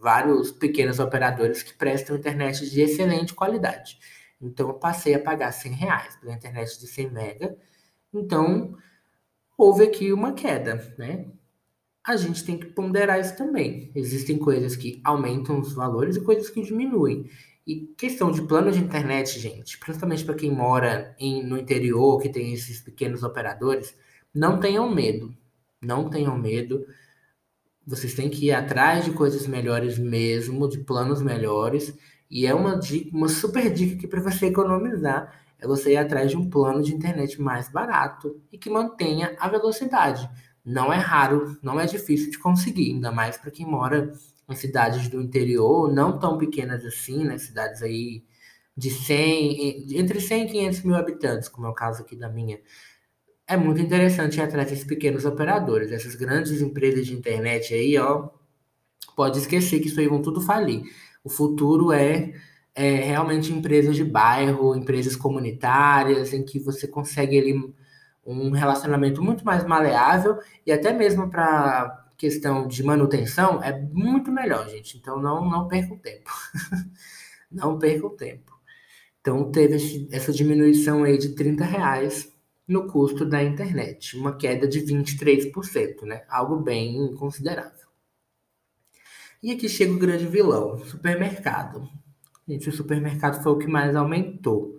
Vários 0.00 0.52
pequenos 0.52 0.98
operadores 0.98 1.62
que 1.62 1.74
prestam 1.74 2.16
internet 2.16 2.70
de 2.70 2.80
excelente 2.80 3.34
qualidade. 3.34 3.98
Então 4.40 4.68
eu 4.68 4.74
passei 4.74 5.14
a 5.14 5.20
pagar 5.20 5.52
100 5.52 5.72
reais 5.72 6.16
pela 6.16 6.34
internet 6.34 6.78
de 6.78 6.86
100 6.86 7.10
mega. 7.10 7.56
Então 8.14 8.76
houve 9.56 9.84
aqui 9.84 10.12
uma 10.12 10.32
queda, 10.32 10.94
né? 10.96 11.26
A 12.08 12.16
gente 12.16 12.42
tem 12.42 12.56
que 12.56 12.64
ponderar 12.64 13.20
isso 13.20 13.36
também. 13.36 13.90
Existem 13.94 14.38
coisas 14.38 14.74
que 14.74 14.98
aumentam 15.04 15.60
os 15.60 15.74
valores 15.74 16.16
e 16.16 16.22
coisas 16.22 16.48
que 16.48 16.62
diminuem. 16.62 17.28
E 17.66 17.80
questão 17.98 18.30
de 18.30 18.40
plano 18.40 18.72
de 18.72 18.78
internet, 18.78 19.38
gente, 19.38 19.76
principalmente 19.76 20.24
para 20.24 20.34
quem 20.34 20.50
mora 20.50 21.14
em, 21.18 21.44
no 21.44 21.58
interior, 21.58 22.18
que 22.18 22.30
tem 22.30 22.54
esses 22.54 22.80
pequenos 22.80 23.22
operadores, 23.22 23.94
não 24.34 24.58
tenham 24.58 24.90
medo. 24.90 25.36
Não 25.82 26.08
tenham 26.08 26.34
medo. 26.38 26.86
Vocês 27.86 28.14
têm 28.14 28.30
que 28.30 28.46
ir 28.46 28.52
atrás 28.52 29.04
de 29.04 29.12
coisas 29.12 29.46
melhores 29.46 29.98
mesmo, 29.98 30.66
de 30.66 30.78
planos 30.78 31.20
melhores. 31.20 31.94
E 32.30 32.46
é 32.46 32.54
uma 32.54 32.78
dica, 32.78 33.14
uma 33.14 33.28
super 33.28 33.70
dica 33.70 33.96
aqui 33.96 34.08
para 34.08 34.22
você 34.22 34.46
economizar, 34.46 35.30
é 35.58 35.66
você 35.66 35.92
ir 35.92 35.98
atrás 35.98 36.30
de 36.30 36.38
um 36.38 36.48
plano 36.48 36.82
de 36.82 36.94
internet 36.94 37.38
mais 37.38 37.68
barato 37.68 38.40
e 38.50 38.56
que 38.56 38.70
mantenha 38.70 39.36
a 39.38 39.46
velocidade. 39.46 40.26
Não 40.68 40.92
é 40.92 40.98
raro, 40.98 41.58
não 41.62 41.80
é 41.80 41.86
difícil 41.86 42.30
de 42.30 42.38
conseguir, 42.38 42.92
ainda 42.92 43.10
mais 43.10 43.38
para 43.38 43.50
quem 43.50 43.64
mora 43.64 44.12
em 44.46 44.54
cidades 44.54 45.08
do 45.08 45.20
interior, 45.22 45.90
não 45.90 46.18
tão 46.18 46.36
pequenas 46.36 46.84
assim, 46.84 47.24
né? 47.24 47.38
Cidades 47.38 47.82
aí 47.82 48.22
de 48.76 48.90
100, 48.90 49.98
entre 49.98 50.20
100 50.20 50.44
e 50.44 50.50
500 50.50 50.82
mil 50.82 50.96
habitantes, 50.96 51.48
como 51.48 51.66
é 51.66 51.70
o 51.70 51.74
caso 51.74 52.02
aqui 52.02 52.14
da 52.14 52.28
minha, 52.28 52.60
é 53.46 53.56
muito 53.56 53.80
interessante 53.80 54.38
ir 54.38 54.42
atrás 54.42 54.70
desses 54.70 54.84
pequenos 54.84 55.24
operadores. 55.24 55.90
Essas 55.90 56.14
grandes 56.14 56.60
empresas 56.60 57.06
de 57.06 57.14
internet 57.14 57.72
aí, 57.72 57.96
ó, 57.98 58.28
pode 59.16 59.38
esquecer 59.38 59.80
que 59.80 59.88
isso 59.88 60.00
aí 60.00 60.06
vão 60.06 60.20
tudo 60.22 60.40
falir. 60.40 60.82
O 61.24 61.30
futuro 61.30 61.92
é, 61.92 62.34
é 62.74 62.94
realmente 62.96 63.52
empresas 63.52 63.96
de 63.96 64.04
bairro, 64.04 64.76
empresas 64.76 65.16
comunitárias, 65.16 66.34
em 66.34 66.44
que 66.44 66.58
você 66.58 66.86
consegue 66.86 67.38
ali 67.38 67.74
um 68.28 68.50
relacionamento 68.50 69.22
muito 69.22 69.44
mais 69.44 69.64
maleável 69.64 70.38
e 70.66 70.70
até 70.70 70.92
mesmo 70.92 71.30
para 71.30 72.06
questão 72.16 72.66
de 72.66 72.82
manutenção 72.82 73.62
é 73.62 73.80
muito 73.80 74.30
melhor, 74.30 74.68
gente. 74.68 74.98
Então 74.98 75.20
não, 75.20 75.48
não 75.48 75.66
perca 75.66 75.94
o 75.94 75.98
tempo. 75.98 76.30
não 77.50 77.78
perca 77.78 78.06
o 78.06 78.10
tempo. 78.10 78.52
Então 79.20 79.50
teve 79.50 80.08
essa 80.12 80.32
diminuição 80.32 81.04
aí 81.04 81.16
de 81.16 81.34
30 81.34 81.64
reais 81.64 82.32
no 82.66 82.86
custo 82.86 83.24
da 83.24 83.42
internet, 83.42 84.16
uma 84.16 84.36
queda 84.36 84.68
de 84.68 84.80
23%, 84.80 86.02
né? 86.02 86.24
Algo 86.28 86.56
bem 86.56 87.14
considerável. 87.14 87.88
E 89.42 89.52
aqui 89.52 89.68
chega 89.68 89.92
o 89.92 89.98
grande 89.98 90.26
vilão, 90.26 90.76
supermercado. 90.84 91.88
Gente, 92.46 92.68
o 92.68 92.72
supermercado 92.72 93.42
foi 93.42 93.52
o 93.52 93.58
que 93.58 93.66
mais 93.66 93.96
aumentou. 93.96 94.77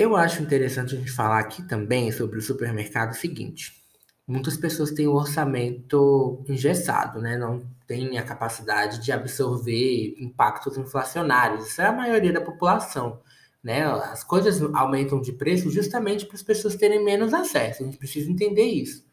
Eu 0.00 0.16
acho 0.16 0.42
interessante 0.42 0.94
a 0.94 0.98
gente 0.98 1.10
falar 1.10 1.38
aqui 1.40 1.62
também 1.62 2.10
sobre 2.10 2.38
o 2.38 2.40
supermercado 2.40 3.10
o 3.10 3.14
seguinte. 3.14 3.84
Muitas 4.26 4.56
pessoas 4.56 4.92
têm 4.92 5.06
o 5.06 5.12
orçamento 5.12 6.42
engessado, 6.48 7.20
né? 7.20 7.36
Não 7.36 7.62
têm 7.86 8.16
a 8.16 8.22
capacidade 8.22 9.04
de 9.04 9.12
absorver 9.12 10.14
impactos 10.18 10.78
inflacionários. 10.78 11.66
Isso 11.66 11.82
é 11.82 11.86
a 11.86 11.92
maioria 11.92 12.32
da 12.32 12.40
população. 12.40 13.20
Né? 13.62 13.82
As 13.82 14.24
coisas 14.24 14.62
aumentam 14.74 15.20
de 15.20 15.34
preço 15.34 15.70
justamente 15.70 16.24
para 16.24 16.36
as 16.36 16.42
pessoas 16.42 16.76
terem 16.76 17.04
menos 17.04 17.34
acesso. 17.34 17.82
A 17.82 17.84
gente 17.84 17.98
precisa 17.98 18.30
entender 18.30 18.64
isso. 18.64 19.04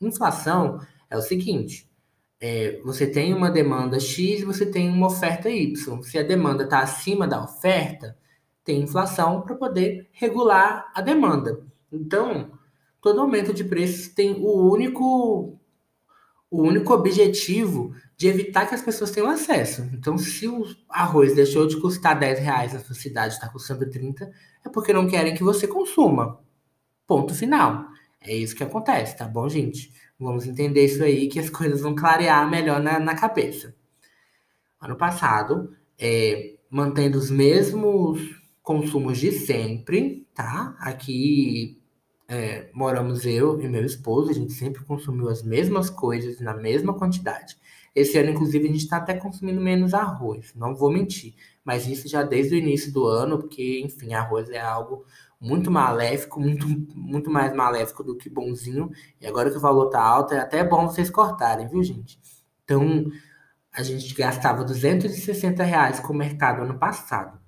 Inflação 0.00 0.80
é 1.08 1.16
o 1.16 1.22
seguinte: 1.22 1.88
é, 2.40 2.80
você 2.82 3.06
tem 3.06 3.32
uma 3.32 3.48
demanda 3.48 4.00
X 4.00 4.40
e 4.40 4.44
você 4.44 4.66
tem 4.66 4.90
uma 4.90 5.06
oferta 5.06 5.48
Y. 5.48 6.02
Se 6.02 6.18
a 6.18 6.24
demanda 6.24 6.64
está 6.64 6.80
acima 6.80 7.28
da 7.28 7.44
oferta, 7.44 8.20
tem 8.64 8.82
inflação 8.82 9.42
para 9.42 9.54
poder 9.54 10.08
regular 10.12 10.90
a 10.94 11.00
demanda. 11.00 11.64
Então, 11.90 12.52
todo 13.00 13.20
aumento 13.20 13.52
de 13.52 13.64
preços 13.64 14.08
tem 14.08 14.34
o 14.40 14.70
único 14.70 15.58
o 16.50 16.60
único 16.64 16.92
objetivo 16.92 17.94
de 18.14 18.28
evitar 18.28 18.66
que 18.66 18.74
as 18.74 18.82
pessoas 18.82 19.10
tenham 19.10 19.30
acesso. 19.30 19.88
Então, 19.94 20.18
se 20.18 20.46
o 20.46 20.66
arroz 20.86 21.34
deixou 21.34 21.66
de 21.66 21.80
custar 21.80 22.18
10 22.18 22.40
reais 22.40 22.74
na 22.74 22.80
sua 22.80 22.94
cidade, 22.94 23.32
está 23.32 23.48
custando 23.48 23.88
30, 23.88 24.30
é 24.62 24.68
porque 24.68 24.92
não 24.92 25.08
querem 25.08 25.34
que 25.34 25.42
você 25.42 25.66
consuma. 25.66 26.38
Ponto 27.06 27.34
final. 27.34 27.86
É 28.20 28.36
isso 28.36 28.54
que 28.54 28.62
acontece, 28.62 29.16
tá 29.16 29.26
bom, 29.26 29.48
gente? 29.48 29.92
Vamos 30.20 30.46
entender 30.46 30.84
isso 30.84 31.02
aí, 31.02 31.26
que 31.26 31.40
as 31.40 31.48
coisas 31.48 31.80
vão 31.80 31.94
clarear 31.94 32.48
melhor 32.48 32.82
na, 32.82 33.00
na 33.00 33.14
cabeça. 33.14 33.74
Ano 34.78 34.94
passado, 34.94 35.74
é, 35.98 36.54
mantendo 36.70 37.16
os 37.16 37.30
mesmos 37.30 38.41
consumos 38.62 39.18
de 39.18 39.32
sempre, 39.32 40.26
tá? 40.34 40.76
Aqui 40.78 41.82
é, 42.28 42.70
moramos 42.72 43.26
eu 43.26 43.60
e 43.60 43.68
meu 43.68 43.84
esposo, 43.84 44.30
a 44.30 44.34
gente 44.34 44.52
sempre 44.52 44.84
consumiu 44.84 45.28
as 45.28 45.42
mesmas 45.42 45.90
coisas 45.90 46.40
na 46.40 46.54
mesma 46.54 46.94
quantidade. 46.94 47.56
Esse 47.94 48.16
ano, 48.16 48.30
inclusive, 48.30 48.64
a 48.64 48.72
gente 48.72 48.80
está 48.82 48.96
até 48.96 49.14
consumindo 49.14 49.60
menos 49.60 49.92
arroz, 49.92 50.54
não 50.54 50.74
vou 50.74 50.90
mentir. 50.90 51.34
Mas 51.64 51.86
isso 51.86 52.08
já 52.08 52.22
desde 52.22 52.54
o 52.54 52.58
início 52.58 52.92
do 52.92 53.06
ano, 53.06 53.38
porque, 53.38 53.80
enfim, 53.84 54.14
arroz 54.14 54.48
é 54.48 54.60
algo 54.60 55.04
muito 55.38 55.70
maléfico, 55.70 56.40
muito, 56.40 56.66
muito 56.96 57.30
mais 57.30 57.54
maléfico 57.54 58.02
do 58.02 58.16
que 58.16 58.30
bonzinho. 58.30 58.90
E 59.20 59.26
agora 59.26 59.50
que 59.50 59.56
o 59.58 59.60
valor 59.60 59.90
tá 59.90 60.00
alto, 60.00 60.32
é 60.32 60.38
até 60.38 60.64
bom 60.64 60.86
vocês 60.88 61.10
cortarem, 61.10 61.68
viu, 61.68 61.82
gente? 61.82 62.18
Então, 62.64 63.10
a 63.72 63.82
gente 63.82 64.14
gastava 64.14 64.64
260 64.64 65.62
reais 65.62 66.00
com 66.00 66.12
o 66.12 66.16
mercado 66.16 66.62
ano 66.62 66.78
passado 66.78 67.41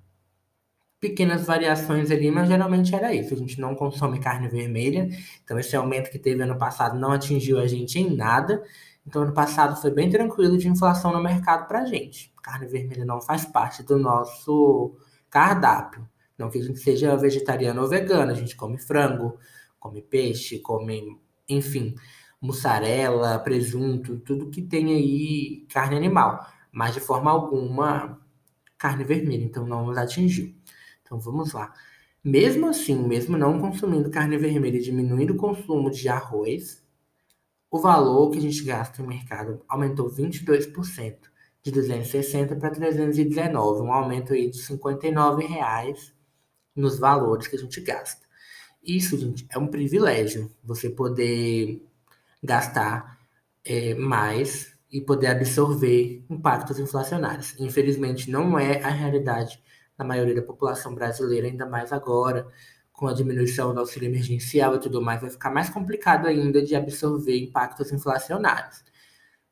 pequenas 1.09 1.45
variações 1.45 2.09
ali, 2.09 2.31
mas 2.31 2.47
geralmente 2.47 2.95
era 2.95 3.13
isso. 3.13 3.33
A 3.33 3.37
gente 3.37 3.61
não 3.61 3.75
consome 3.75 4.19
carne 4.19 4.47
vermelha, 4.47 5.07
então 5.43 5.59
esse 5.59 5.75
aumento 5.75 6.09
que 6.09 6.17
teve 6.17 6.41
ano 6.41 6.57
passado 6.57 6.97
não 6.97 7.11
atingiu 7.11 7.59
a 7.59 7.67
gente 7.67 7.99
em 7.99 8.15
nada. 8.15 8.63
Então, 9.05 9.21
ano 9.21 9.33
passado 9.33 9.79
foi 9.79 9.91
bem 9.91 10.09
tranquilo 10.09 10.57
de 10.57 10.67
inflação 10.67 11.13
no 11.13 11.21
mercado 11.21 11.67
para 11.67 11.81
a 11.81 11.85
gente. 11.85 12.33
Carne 12.41 12.65
vermelha 12.65 13.05
não 13.05 13.21
faz 13.21 13.45
parte 13.45 13.83
do 13.83 13.99
nosso 13.99 14.95
cardápio. 15.29 16.07
Não 16.37 16.49
que 16.49 16.57
a 16.57 16.63
gente 16.63 16.79
seja 16.79 17.15
vegetariano 17.15 17.81
ou 17.81 17.87
vegano, 17.87 18.31
a 18.31 18.35
gente 18.35 18.55
come 18.55 18.79
frango, 18.79 19.37
come 19.79 20.01
peixe, 20.01 20.57
come, 20.59 21.19
enfim, 21.47 21.93
mussarela, 22.41 23.37
presunto, 23.39 24.17
tudo 24.19 24.49
que 24.49 24.61
tem 24.61 24.87
aí 24.93 25.67
carne 25.69 25.95
animal. 25.95 26.43
Mas 26.71 26.95
de 26.95 26.99
forma 26.99 27.29
alguma 27.29 28.19
carne 28.77 29.03
vermelha, 29.03 29.43
então 29.43 29.67
não 29.67 29.85
nos 29.85 29.97
atingiu. 29.97 30.53
Então 31.05 31.19
vamos 31.19 31.53
lá. 31.53 31.71
Mesmo 32.23 32.67
assim, 32.67 32.95
mesmo 33.07 33.37
não 33.37 33.59
consumindo 33.59 34.09
carne 34.09 34.35
vermelha 34.37 34.77
e 34.77 34.81
diminuindo 34.81 35.33
o 35.33 35.37
consumo 35.37 35.91
de 35.91 36.09
arroz, 36.09 36.83
o 37.69 37.79
valor 37.79 38.31
que 38.31 38.39
a 38.39 38.41
gente 38.41 38.63
gasta 38.63 39.03
no 39.03 39.07
mercado 39.07 39.61
aumentou 39.67 40.09
22%, 40.09 41.17
de 41.61 41.71
260 41.71 42.55
para 42.55 42.71
319, 42.71 43.81
um 43.81 43.91
aumento 43.91 44.33
aí 44.33 44.49
de 44.49 44.57
59 44.57 45.45
reais 45.45 46.13
nos 46.75 46.97
valores 46.97 47.47
que 47.47 47.55
a 47.55 47.59
gente 47.59 47.79
gasta. 47.81 48.25
Isso, 48.83 49.17
gente, 49.17 49.47
é 49.49 49.57
um 49.57 49.67
privilégio, 49.67 50.51
você 50.63 50.89
poder 50.89 51.83
gastar 52.43 53.19
é, 53.63 53.95
mais 53.95 54.75
e 54.91 55.01
poder 55.01 55.27
absorver 55.27 56.23
impactos 56.29 56.79
inflacionários. 56.79 57.55
Infelizmente, 57.59 58.29
não 58.29 58.57
é 58.57 58.81
a 58.81 58.89
realidade 58.89 59.61
na 59.97 60.05
maioria 60.05 60.35
da 60.35 60.41
população 60.41 60.93
brasileira, 60.93 61.47
ainda 61.47 61.65
mais 61.65 61.91
agora, 61.93 62.47
com 62.91 63.07
a 63.07 63.13
diminuição 63.13 63.73
do 63.73 63.79
auxílio 63.79 64.07
emergencial 64.07 64.75
e 64.75 64.79
tudo 64.79 65.01
mais, 65.01 65.21
vai 65.21 65.29
ficar 65.29 65.51
mais 65.51 65.69
complicado 65.69 66.27
ainda 66.27 66.61
de 66.61 66.75
absorver 66.75 67.37
impactos 67.37 67.91
inflacionários. 67.91 68.83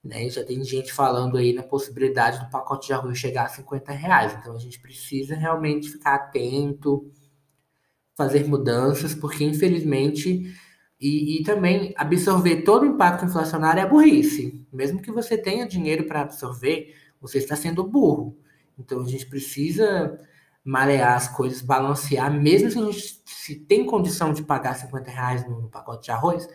Né? 0.03 0.29
Já 0.29 0.43
tem 0.43 0.63
gente 0.63 0.91
falando 0.91 1.37
aí 1.37 1.53
na 1.53 1.63
possibilidade 1.63 2.39
do 2.39 2.49
pacote 2.49 2.87
de 2.87 2.93
arroz 2.93 3.17
chegar 3.17 3.45
a 3.45 3.49
50 3.49 3.91
reais. 3.93 4.33
Então 4.39 4.55
a 4.55 4.59
gente 4.59 4.79
precisa 4.79 5.35
realmente 5.35 5.89
ficar 5.89 6.15
atento, 6.15 7.09
fazer 8.15 8.45
mudanças, 8.45 9.15
porque 9.15 9.43
infelizmente. 9.43 10.53
E, 10.99 11.41
e 11.41 11.43
também 11.43 11.93
absorver 11.97 12.61
todo 12.61 12.83
o 12.83 12.85
impacto 12.85 13.25
inflacionário 13.25 13.81
é 13.81 13.85
burrice. 13.85 14.65
Mesmo 14.71 15.01
que 15.01 15.11
você 15.11 15.37
tenha 15.37 15.67
dinheiro 15.67 16.05
para 16.05 16.21
absorver, 16.21 16.95
você 17.19 17.39
está 17.39 17.57
sendo 17.57 17.83
burro. 17.83 18.37
Então 18.79 19.01
a 19.01 19.05
gente 19.05 19.25
precisa 19.25 20.17
marear 20.63 21.15
as 21.15 21.27
coisas, 21.27 21.61
balancear, 21.61 22.31
mesmo 22.31 22.71
se 22.71 22.79
a 22.79 22.85
gente 22.85 23.21
se 23.25 23.55
tem 23.55 23.85
condição 23.85 24.31
de 24.31 24.43
pagar 24.43 24.75
50 24.75 25.11
reais 25.11 25.47
no, 25.47 25.69
pacote 25.69 26.05
de 26.05 26.11
arroz, 26.11 26.47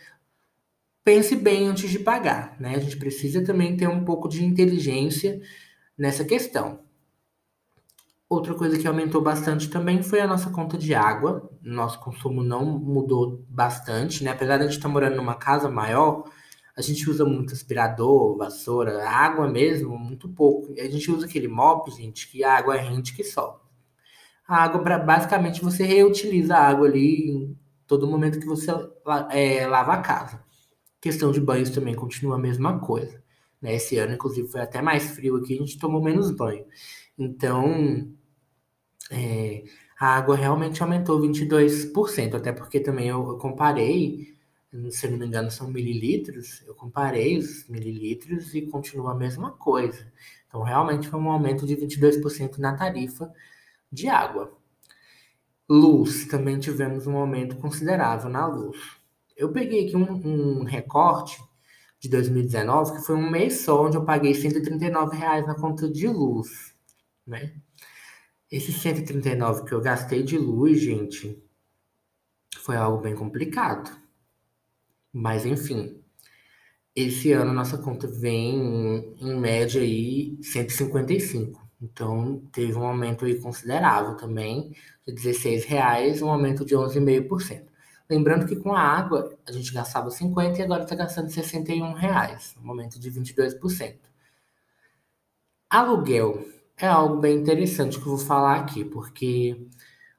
pense 1.05 1.37
bem 1.37 1.67
antes 1.67 1.91
de 1.91 1.99
pagar, 1.99 2.57
né? 2.59 2.75
A 2.75 2.79
gente 2.79 2.97
precisa 2.97 3.45
também 3.45 3.77
ter 3.77 3.89
um 3.89 4.05
pouco 4.05 4.29
de 4.29 4.45
inteligência 4.45 5.41
nessa 5.97 6.25
questão. 6.25 6.81
Outra 8.29 8.55
coisa 8.55 8.79
que 8.79 8.87
aumentou 8.87 9.23
bastante 9.23 9.69
também 9.69 10.03
foi 10.03 10.21
a 10.21 10.27
nossa 10.27 10.51
conta 10.51 10.77
de 10.77 10.95
água. 10.95 11.51
Nosso 11.63 11.99
consumo 12.01 12.43
não 12.43 12.65
mudou 12.65 13.45
bastante, 13.49 14.23
né? 14.23 14.31
Apesar 14.31 14.59
de 14.59 14.65
a 14.65 14.67
gente 14.67 14.77
estar 14.77 14.89
morando 14.89 15.17
numa 15.17 15.35
casa 15.35 15.71
maior, 15.71 16.25
a 16.77 16.83
gente 16.83 17.09
usa 17.09 17.25
muito 17.25 17.55
aspirador, 17.55 18.37
vassoura, 18.37 19.09
água 19.09 19.49
mesmo, 19.49 19.99
muito 19.99 20.29
pouco. 20.29 20.75
A 20.79 20.89
gente 20.89 21.11
usa 21.11 21.27
aquele 21.27 21.49
mop, 21.49 21.91
gente, 21.91 22.29
que 22.29 22.45
a 22.45 22.55
água 22.57 22.77
rende 22.77 23.15
que 23.15 23.25
sobe. 23.25 23.68
A 24.49 24.65
água, 24.65 24.99
basicamente, 24.99 25.63
você 25.63 25.85
reutiliza 25.85 26.57
a 26.57 26.69
água 26.69 26.89
ali 26.89 27.31
em 27.31 27.59
todo 27.87 28.07
momento 28.09 28.41
que 28.41 28.47
você 28.47 28.71
é, 29.31 29.67
lava 29.67 29.93
a 29.93 30.01
casa. 30.03 30.43
Questão 31.01 31.31
de 31.31 31.41
banhos 31.41 31.71
também 31.71 31.95
continua 31.95 32.37
a 32.37 32.39
mesma 32.39 32.81
coisa. 32.81 33.23
Né? 33.61 33.75
Esse 33.75 33.99
ano, 33.99 34.15
inclusive, 34.15 34.49
foi 34.49 34.63
até 34.63 34.81
mais 34.81 35.11
frio 35.11 35.37
aqui, 35.37 35.55
a 35.55 35.59
gente 35.59 35.79
tomou 35.79 36.03
menos 36.03 36.31
banho. 36.31 36.65
Então, 37.19 38.11
é, 39.11 39.65
a 40.01 40.17
água 40.17 40.37
realmente 40.37 40.83
aumentou 40.83 41.21
22%, 41.21 42.35
até 42.35 42.53
porque 42.53 42.81
também 42.81 43.09
eu, 43.09 43.29
eu 43.31 43.39
comparei, 43.39 44.35
se 44.91 45.07
eu 45.07 45.11
não 45.13 45.19
me 45.19 45.27
engano 45.27 45.51
são 45.51 45.69
mililitros, 45.71 46.63
eu 46.67 46.75
comparei 46.75 47.39
os 47.39 47.69
mililitros 47.69 48.55
e 48.55 48.63
continua 48.63 49.13
a 49.13 49.15
mesma 49.15 49.53
coisa. 49.53 50.11
Então, 50.47 50.63
realmente 50.63 51.09
foi 51.09 51.21
um 51.21 51.31
aumento 51.31 51.67
de 51.67 51.77
22% 51.77 52.59
na 52.59 52.75
tarifa 52.77 53.31
de 53.91 54.09
água. 54.09 54.57
Luz, 55.69 56.27
também 56.27 56.59
tivemos 56.59 57.07
um 57.07 57.17
aumento 57.17 57.57
considerável 57.57 58.31
na 58.31 58.47
luz. 58.47 58.79
Eu 59.37 59.53
peguei 59.53 59.87
aqui 59.87 59.97
um, 59.97 60.61
um 60.61 60.65
recorte 60.65 61.39
de 62.01 62.09
2019, 62.09 62.97
que 62.97 63.07
foi 63.07 63.17
um 63.17 63.31
mês 63.31 63.61
só 63.61 63.85
onde 63.87 63.97
eu 63.97 64.05
paguei 64.05 64.35
139 64.35 65.17
reais 65.17 65.47
na 65.47 65.55
conta 65.55 65.91
de 65.91 66.09
luz, 66.09 66.75
né? 67.27 67.55
Esse 68.51 68.73
139 68.73 69.65
que 69.65 69.73
eu 69.75 69.81
gastei 69.81 70.23
de 70.23 70.39
luz, 70.39 70.81
gente, 70.81 71.43
foi 72.61 72.77
algo 72.77 73.03
bem 73.03 73.15
complicado. 73.15 73.91
Mas 75.13 75.45
enfim, 75.45 76.03
esse 76.95 77.33
ano 77.33 77.53
nossa 77.53 77.79
conta 77.79 78.07
vem 78.07 79.15
em 79.21 79.39
média 79.39 79.83
aí 79.83 80.39
155. 80.43 81.68
Então 81.81 82.43
teve 82.53 82.75
um 82.75 82.85
aumento 82.85 83.25
considerável 83.41 84.17
também, 84.17 84.75
de 85.07 85.13
16 85.13 85.65
reais, 85.65 86.23
um 86.23 86.31
aumento 86.31 86.65
de 86.65 86.75
11,5%. 86.75 87.67
Lembrando 88.11 88.47
que 88.47 88.57
com 88.57 88.73
a 88.73 88.81
água 88.81 89.37
a 89.47 89.53
gente 89.53 89.73
gastava 89.73 90.11
50 90.11 90.59
e 90.59 90.63
agora 90.63 90.83
está 90.83 90.97
gastando 90.97 91.31
61 91.31 91.93
reais, 91.93 92.57
um 92.63 92.69
aumento 92.69 92.99
de 92.99 93.11
22%. 93.11 93.97
Aluguel 95.71 96.47
é 96.77 96.87
algo 96.87 97.17
bem 97.21 97.37
interessante 97.37 97.99
que 97.99 98.07
eu 98.07 98.17
vou 98.17 98.19
falar 98.19 98.61
aqui, 98.61 98.85
porque 98.85 99.69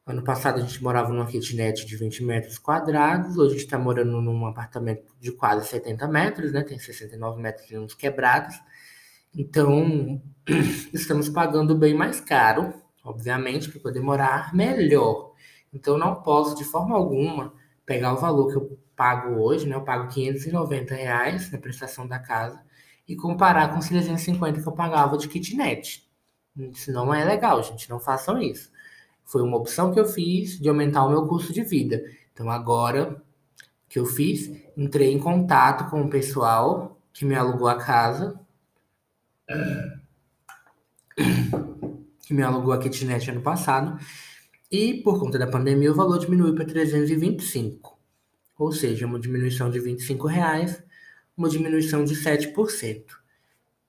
ano 0.05 0.23
passado 0.23 0.59
a 0.59 0.61
gente 0.61 0.81
morava 0.83 1.09
numa 1.09 1.25
kitnet 1.25 1.85
de 1.85 1.95
20 1.97 2.23
metros 2.23 2.57
quadrados, 2.59 3.37
hoje 3.37 3.49
a 3.49 3.53
gente 3.53 3.65
está 3.65 3.79
morando 3.79 4.21
num 4.21 4.45
apartamento 4.45 5.03
de 5.19 5.31
quase 5.31 5.67
70 5.67 6.07
metros, 6.07 6.51
né? 6.51 6.63
Tem 6.63 6.77
69 6.77 7.41
metros 7.41 7.93
quebrados. 7.95 8.55
Então, 9.35 10.21
estamos 10.93 11.29
pagando 11.29 11.75
bem 11.75 11.93
mais 11.93 12.19
caro, 12.19 12.73
obviamente, 13.03 13.69
para 13.69 13.79
poder 13.79 14.01
morar 14.01 14.53
melhor. 14.53 15.33
Então, 15.73 15.97
não 15.97 16.15
posso, 16.21 16.55
de 16.55 16.63
forma 16.63 16.95
alguma, 16.95 17.53
pegar 17.85 18.13
o 18.13 18.17
valor 18.17 18.49
que 18.49 18.57
eu 18.57 18.79
pago 18.95 19.41
hoje, 19.41 19.67
né? 19.67 19.75
Eu 19.75 19.83
pago 19.83 20.07
590 20.11 20.93
reais 20.93 21.51
na 21.51 21.57
prestação 21.57 22.07
da 22.07 22.19
casa 22.19 22.61
e 23.07 23.15
comparar 23.15 23.71
com 23.71 23.79
os 23.79 23.87
350 23.87 24.61
que 24.61 24.67
eu 24.67 24.73
pagava 24.73 25.17
de 25.17 25.27
kitnet. 25.27 26.07
Isso 26.55 26.91
não 26.91 27.13
é 27.13 27.23
legal, 27.23 27.63
gente. 27.63 27.89
Não 27.89 27.99
façam 27.99 28.41
isso. 28.41 28.71
Foi 29.23 29.41
uma 29.41 29.57
opção 29.57 29.93
que 29.93 29.99
eu 29.99 30.05
fiz 30.05 30.59
de 30.59 30.67
aumentar 30.67 31.05
o 31.05 31.09
meu 31.09 31.27
custo 31.27 31.53
de 31.53 31.63
vida. 31.63 32.03
Então 32.33 32.49
agora 32.49 33.21
que 33.87 33.97
eu 33.97 34.05
fiz, 34.05 34.51
entrei 34.77 35.11
em 35.11 35.19
contato 35.19 35.89
com 35.89 36.01
o 36.01 36.09
pessoal 36.09 36.99
que 37.11 37.25
me 37.25 37.35
alugou 37.35 37.67
a 37.67 37.77
casa. 37.77 38.39
Que 42.25 42.33
me 42.33 42.43
alugou 42.43 42.73
a 42.73 42.79
kitnet 42.79 43.29
ano 43.31 43.41
passado. 43.41 43.99
E 44.71 45.01
por 45.01 45.19
conta 45.19 45.39
da 45.39 45.47
pandemia, 45.47 45.91
o 45.91 45.95
valor 45.95 46.19
diminuiu 46.19 46.53
para 46.53 46.65
325. 46.65 47.97
Ou 48.57 48.71
seja, 48.71 49.05
uma 49.05 49.19
diminuição 49.19 49.71
de 49.71 49.79
25 49.79 50.27
reais, 50.27 50.83
uma 51.35 51.49
diminuição 51.49 52.03
de 52.03 52.15
7%. 52.15 53.19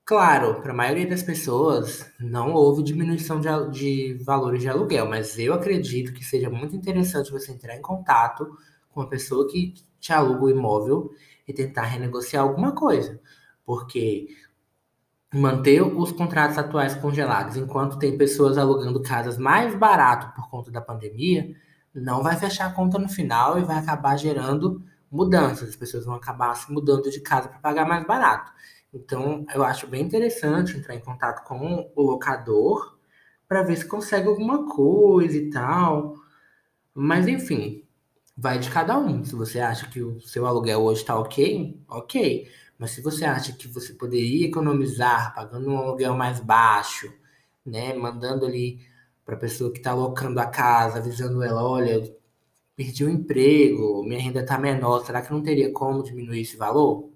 Claro, 0.03 0.61
para 0.61 0.71
a 0.71 0.75
maioria 0.75 1.07
das 1.07 1.21
pessoas 1.23 2.11
não 2.19 2.53
houve 2.53 2.83
diminuição 2.83 3.39
de, 3.39 3.47
de, 3.71 4.23
valores 4.23 4.61
de 4.61 4.67
aluguel, 4.67 5.07
mas 5.07 5.37
eu 5.37 5.53
acredito 5.53 6.13
que 6.13 6.23
seja 6.25 6.49
muito 6.49 6.75
interessante 6.75 7.31
você 7.31 7.51
entrar 7.51 7.77
em 7.77 7.81
contato 7.81 8.57
com 8.89 9.01
a 9.01 9.07
pessoa 9.07 9.47
que 9.47 9.73
te 9.99 10.11
aluga 10.11 10.45
o 10.45 10.49
imóvel 10.49 11.11
e 11.47 11.53
tentar 11.53 11.83
renegociar 11.83 12.43
alguma 12.43 12.73
coisa. 12.73 13.21
Porque 13.63 14.27
manter 15.33 15.81
os 15.81 16.11
contratos 16.11 16.57
atuais 16.57 16.95
congelados 16.95 17.55
enquanto 17.57 17.97
tem 17.97 18.17
pessoas 18.17 18.57
alugando 18.57 19.01
casas 19.01 19.37
mais 19.37 19.73
barato 19.75 20.33
por 20.35 20.49
conta 20.49 20.69
da 20.71 20.81
pandemia, 20.81 21.55
não 21.93 22.21
vai 22.23 22.37
fechar 22.37 22.67
a 22.67 22.73
conta 22.73 22.97
no 22.99 23.09
final 23.09 23.59
e 23.59 23.63
vai 23.63 23.77
acabar 23.77 24.17
gerando 24.17 24.83
mudanças. 25.09 25.69
As 25.69 25.75
pessoas 25.75 26.05
vão 26.05 26.15
acabar 26.15 26.53
se 26.55 26.71
mudando 26.71 27.09
de 27.09 27.19
casa 27.21 27.49
para 27.49 27.59
pagar 27.59 27.87
mais 27.87 28.05
barato. 28.05 28.51
Então, 28.93 29.45
eu 29.53 29.63
acho 29.63 29.87
bem 29.87 30.03
interessante 30.03 30.77
entrar 30.77 30.95
em 30.95 30.99
contato 30.99 31.45
com 31.45 31.91
o 31.95 32.01
locador 32.01 32.97
para 33.47 33.63
ver 33.63 33.77
se 33.77 33.85
consegue 33.85 34.27
alguma 34.27 34.67
coisa 34.69 35.37
e 35.37 35.49
tal. 35.49 36.15
Mas, 36.93 37.27
enfim, 37.27 37.85
vai 38.35 38.59
de 38.59 38.69
cada 38.69 38.97
um. 38.97 39.23
Se 39.23 39.35
você 39.35 39.59
acha 39.59 39.87
que 39.89 40.01
o 40.01 40.19
seu 40.21 40.45
aluguel 40.45 40.81
hoje 40.81 41.01
está 41.01 41.17
ok, 41.17 41.81
ok. 41.87 42.47
Mas 42.81 42.91
se 42.91 43.01
você 43.01 43.25
acha 43.25 43.53
que 43.53 43.67
você 43.67 43.93
poderia 43.93 44.47
economizar 44.47 45.35
pagando 45.35 45.69
um 45.69 45.77
aluguel 45.77 46.15
mais 46.15 46.39
baixo, 46.39 47.13
né, 47.63 47.93
mandando 47.93 48.43
ali 48.43 48.79
para 49.23 49.35
a 49.35 49.37
pessoa 49.37 49.71
que 49.71 49.77
está 49.77 49.91
alocando 49.91 50.39
a 50.39 50.47
casa, 50.47 50.97
avisando 50.97 51.43
ela, 51.43 51.63
olha, 51.63 52.11
perdi 52.75 53.05
o 53.05 53.09
emprego, 53.09 54.03
minha 54.03 54.19
renda 54.19 54.41
está 54.41 54.57
menor, 54.57 55.05
será 55.05 55.21
que 55.21 55.31
não 55.31 55.43
teria 55.43 55.71
como 55.71 56.01
diminuir 56.01 56.41
esse 56.41 56.57
valor? 56.57 57.11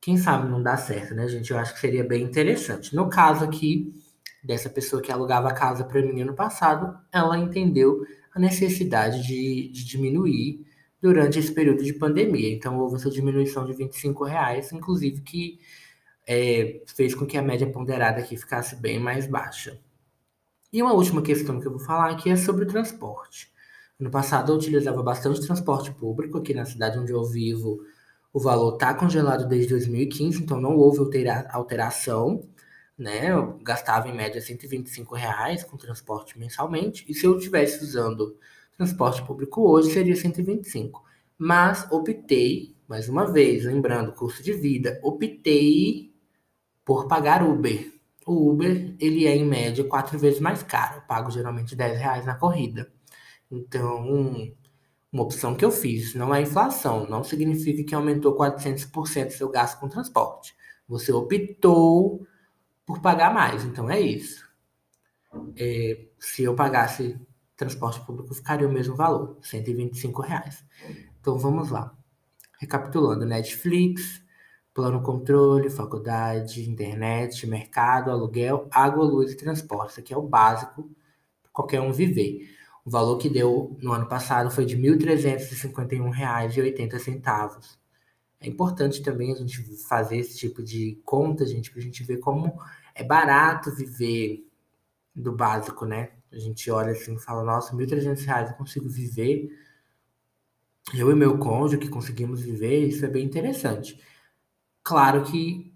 Quem 0.00 0.16
sabe 0.16 0.48
não 0.48 0.62
dá 0.62 0.76
certo, 0.76 1.16
né, 1.16 1.26
gente? 1.26 1.50
Eu 1.50 1.58
acho 1.58 1.74
que 1.74 1.80
seria 1.80 2.04
bem 2.04 2.22
interessante. 2.22 2.94
No 2.94 3.10
caso 3.10 3.44
aqui, 3.44 3.92
dessa 4.40 4.70
pessoa 4.70 5.02
que 5.02 5.10
alugava 5.10 5.48
a 5.48 5.52
casa 5.52 5.82
para 5.82 6.00
mim 6.00 6.22
ano 6.22 6.34
passado, 6.36 6.96
ela 7.10 7.36
entendeu 7.36 8.06
a 8.32 8.38
necessidade 8.38 9.26
de, 9.26 9.68
de 9.72 9.84
diminuir 9.84 10.64
durante 11.00 11.38
esse 11.38 11.52
período 11.52 11.82
de 11.82 11.92
pandemia. 11.92 12.52
Então, 12.52 12.78
houve 12.78 12.96
essa 12.96 13.10
diminuição 13.10 13.64
de 13.64 13.72
25 13.72 14.24
reais, 14.24 14.72
inclusive 14.72 15.20
que 15.22 15.58
é, 16.26 16.82
fez 16.86 17.14
com 17.14 17.26
que 17.26 17.36
a 17.36 17.42
média 17.42 17.66
ponderada 17.66 18.20
aqui 18.20 18.36
ficasse 18.36 18.76
bem 18.76 18.98
mais 18.98 19.26
baixa. 19.26 19.80
E 20.72 20.82
uma 20.82 20.92
última 20.92 21.22
questão 21.22 21.60
que 21.60 21.66
eu 21.66 21.72
vou 21.72 21.80
falar 21.80 22.10
aqui 22.10 22.30
é 22.30 22.36
sobre 22.36 22.64
o 22.64 22.68
transporte. 22.68 23.50
No 23.98 24.10
passado, 24.10 24.52
eu 24.52 24.56
utilizava 24.56 25.02
bastante 25.02 25.40
transporte 25.40 25.92
público 25.92 26.38
aqui 26.38 26.54
na 26.54 26.64
cidade 26.64 26.98
onde 26.98 27.12
eu 27.12 27.24
vivo. 27.24 27.80
O 28.32 28.38
valor 28.38 28.74
está 28.74 28.94
congelado 28.94 29.48
desde 29.48 29.70
2015, 29.70 30.42
então 30.42 30.60
não 30.60 30.76
houve 30.76 31.00
alteração. 31.50 32.42
Né? 32.96 33.32
Eu 33.32 33.58
gastava 33.62 34.08
em 34.08 34.16
média 34.16 34.40
125 34.40 35.14
reais 35.14 35.64
com 35.64 35.76
transporte 35.76 36.38
mensalmente. 36.38 37.04
E 37.08 37.14
se 37.14 37.26
eu 37.26 37.36
estivesse 37.36 37.82
usando 37.82 38.36
Transporte 38.80 39.22
público 39.26 39.60
hoje 39.70 39.92
seria 39.92 40.16
125. 40.16 41.04
Mas 41.36 41.86
optei, 41.92 42.74
mais 42.88 43.10
uma 43.10 43.30
vez, 43.30 43.66
lembrando, 43.66 44.14
custo 44.14 44.42
de 44.42 44.54
vida, 44.54 44.98
optei 45.02 46.14
por 46.82 47.06
pagar 47.06 47.42
Uber. 47.42 47.92
O 48.24 48.50
Uber, 48.50 48.96
ele 48.98 49.26
é 49.26 49.36
em 49.36 49.44
média 49.44 49.84
quatro 49.84 50.18
vezes 50.18 50.40
mais 50.40 50.62
caro. 50.62 50.96
Eu 50.96 51.02
pago 51.02 51.30
geralmente 51.30 51.76
10 51.76 51.98
reais 51.98 52.24
na 52.24 52.36
corrida. 52.36 52.90
Então, 53.50 54.50
uma 55.12 55.22
opção 55.24 55.54
que 55.54 55.62
eu 55.62 55.70
fiz. 55.70 56.14
Não 56.14 56.34
é 56.34 56.40
inflação, 56.40 57.06
não 57.06 57.22
significa 57.22 57.84
que 57.84 57.94
aumentou 57.94 58.34
400% 58.34 59.28
seu 59.28 59.50
gasto 59.50 59.78
com 59.78 59.90
transporte. 59.90 60.56
Você 60.88 61.12
optou 61.12 62.26
por 62.86 63.02
pagar 63.02 63.34
mais, 63.34 63.62
então 63.62 63.90
é 63.90 64.00
isso. 64.00 64.42
É, 65.54 66.06
se 66.18 66.44
eu 66.44 66.54
pagasse 66.54 67.20
transporte 67.60 68.00
público 68.00 68.34
ficaria 68.34 68.66
o 68.66 68.72
mesmo 68.72 68.96
valor, 68.96 69.36
125 69.42 70.22
reais. 70.22 70.64
Então 71.20 71.38
vamos 71.38 71.70
lá. 71.70 71.94
Recapitulando, 72.58 73.26
Netflix, 73.26 74.22
plano 74.72 75.02
controle, 75.02 75.68
faculdade, 75.68 76.66
internet, 76.68 77.46
mercado, 77.46 78.10
aluguel, 78.10 78.66
água, 78.70 79.04
luz 79.04 79.32
e 79.32 79.36
transporte. 79.36 79.90
Isso 79.90 80.00
aqui 80.00 80.14
é 80.14 80.16
o 80.16 80.22
básico 80.22 80.90
para 81.42 81.52
qualquer 81.52 81.82
um 81.82 81.92
viver. 81.92 82.48
O 82.82 82.90
valor 82.90 83.18
que 83.18 83.28
deu 83.28 83.76
no 83.82 83.92
ano 83.92 84.08
passado 84.08 84.50
foi 84.50 84.64
de 84.64 84.76
R$ 84.76 84.96
1.351,80. 84.96 87.78
É 88.40 88.48
importante 88.48 89.02
também 89.02 89.32
a 89.32 89.36
gente 89.36 89.62
fazer 89.86 90.16
esse 90.16 90.38
tipo 90.38 90.62
de 90.62 90.98
conta, 91.04 91.44
gente, 91.44 91.70
para 91.70 91.80
a 91.80 91.82
gente 91.82 92.02
ver 92.04 92.16
como 92.16 92.58
é 92.94 93.04
barato 93.04 93.70
viver 93.76 94.46
do 95.14 95.32
básico, 95.32 95.84
né? 95.84 96.12
A 96.32 96.38
gente 96.38 96.70
olha 96.70 96.92
assim 96.92 97.14
e 97.14 97.18
fala, 97.18 97.44
nossa, 97.44 97.76
R$ 97.76 97.86
1.300 97.86 98.50
eu 98.50 98.56
consigo 98.56 98.88
viver. 98.88 99.50
Eu 100.94 101.10
e 101.10 101.14
meu 101.14 101.38
cônjuge 101.38 101.78
que 101.78 101.88
conseguimos 101.88 102.40
viver, 102.40 102.86
isso 102.86 103.04
é 103.04 103.08
bem 103.08 103.24
interessante. 103.24 104.00
Claro 104.82 105.24
que 105.24 105.72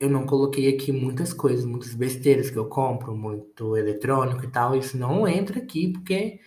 eu 0.00 0.10
não 0.10 0.26
coloquei 0.26 0.74
aqui 0.74 0.92
muitas 0.92 1.32
coisas, 1.32 1.64
muitas 1.64 1.94
besteiras 1.94 2.50
que 2.50 2.58
eu 2.58 2.68
compro, 2.68 3.16
muito 3.16 3.76
eletrônico 3.76 4.44
e 4.44 4.50
tal. 4.50 4.76
Isso 4.76 4.98
não 4.98 5.26
entra 5.26 5.58
aqui 5.60 5.92
porque 5.92 6.40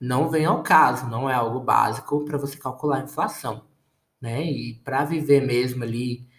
não 0.00 0.30
vem 0.30 0.46
ao 0.46 0.62
caso, 0.62 1.08
não 1.08 1.28
é 1.28 1.34
algo 1.34 1.60
básico 1.60 2.24
para 2.24 2.38
você 2.38 2.56
calcular 2.58 2.98
a 3.00 3.04
inflação, 3.04 3.66
né? 4.20 4.44
E 4.44 4.76
para 4.84 5.04
viver 5.04 5.46
mesmo 5.46 5.84
ali 5.84 6.29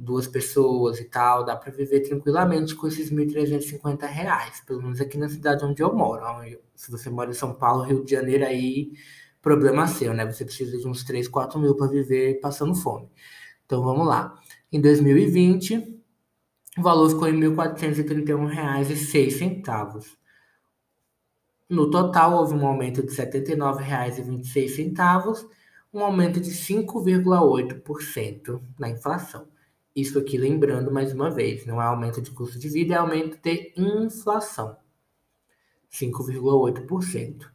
duas 0.00 0.26
pessoas 0.26 0.98
e 0.98 1.04
tal, 1.04 1.44
dá 1.44 1.54
para 1.54 1.70
viver 1.70 2.00
tranquilamente 2.00 2.74
com 2.74 2.86
esses 2.86 3.12
1.350 3.12 4.06
reais, 4.06 4.62
pelo 4.66 4.80
menos 4.80 4.98
aqui 4.98 5.18
na 5.18 5.28
cidade 5.28 5.62
onde 5.62 5.82
eu 5.82 5.94
moro. 5.94 6.24
Se 6.74 6.90
você 6.90 7.10
mora 7.10 7.28
em 7.30 7.34
São 7.34 7.52
Paulo, 7.52 7.82
Rio 7.82 8.02
de 8.02 8.12
Janeiro, 8.12 8.46
aí 8.46 8.92
problema 9.42 9.86
seu, 9.86 10.14
né? 10.14 10.24
Você 10.24 10.42
precisa 10.42 10.78
de 10.78 10.88
uns 10.88 11.04
3, 11.04 11.28
4 11.28 11.60
mil 11.60 11.76
para 11.76 11.88
viver 11.88 12.40
passando 12.40 12.74
fome. 12.74 13.10
Então 13.66 13.82
vamos 13.82 14.06
lá. 14.06 14.40
Em 14.72 14.80
2020, 14.80 16.00
o 16.78 16.82
valor 16.82 17.10
ficou 17.10 17.28
em 17.28 17.38
R$ 17.38 17.48
1.431,06. 17.48 20.16
No 21.68 21.90
total, 21.90 22.38
houve 22.38 22.54
um 22.54 22.66
aumento 22.66 23.02
de 23.02 23.14
R$ 23.14 23.26
79,26, 23.26 25.46
um 25.92 26.02
aumento 26.02 26.40
de 26.40 26.50
5,8% 26.50 28.62
na 28.78 28.88
inflação. 28.88 29.49
Isso 29.94 30.18
aqui 30.18 30.38
lembrando 30.38 30.92
mais 30.92 31.12
uma 31.12 31.30
vez, 31.30 31.66
não 31.66 31.82
é 31.82 31.84
aumento 31.84 32.22
de 32.22 32.30
custo 32.30 32.58
de 32.58 32.68
vida, 32.68 32.94
é 32.94 32.98
aumento 32.98 33.38
de 33.42 33.72
inflação. 33.76 34.76
5,8%, 35.90 37.50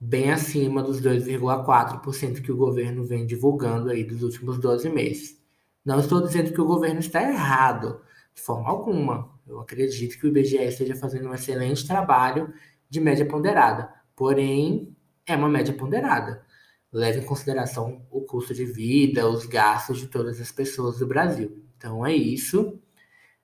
bem 0.00 0.32
acima 0.32 0.82
dos 0.82 1.00
2,4% 1.00 2.42
que 2.42 2.50
o 2.50 2.56
governo 2.56 3.04
vem 3.04 3.24
divulgando 3.24 3.90
aí 3.90 4.02
dos 4.02 4.22
últimos 4.22 4.58
12 4.58 4.88
meses. 4.88 5.40
Não 5.84 6.00
estou 6.00 6.20
dizendo 6.20 6.52
que 6.52 6.60
o 6.60 6.66
governo 6.66 6.98
está 6.98 7.22
errado, 7.22 8.00
de 8.34 8.42
forma 8.42 8.68
alguma. 8.68 9.30
Eu 9.46 9.60
acredito 9.60 10.18
que 10.18 10.26
o 10.26 10.28
IBGE 10.28 10.56
esteja 10.56 10.96
fazendo 10.96 11.28
um 11.28 11.34
excelente 11.34 11.86
trabalho 11.86 12.52
de 12.90 13.00
média 13.00 13.24
ponderada, 13.24 13.88
porém 14.16 14.96
é 15.24 15.36
uma 15.36 15.48
média 15.48 15.72
ponderada. 15.72 16.44
Leve 16.92 17.20
em 17.20 17.24
consideração 17.24 18.04
o 18.10 18.22
custo 18.22 18.52
de 18.52 18.64
vida, 18.64 19.28
os 19.28 19.46
gastos 19.46 19.98
de 19.98 20.08
todas 20.08 20.40
as 20.40 20.50
pessoas 20.50 20.98
do 20.98 21.06
Brasil. 21.06 21.67
Então 21.78 22.04
é 22.04 22.12
isso. 22.12 22.78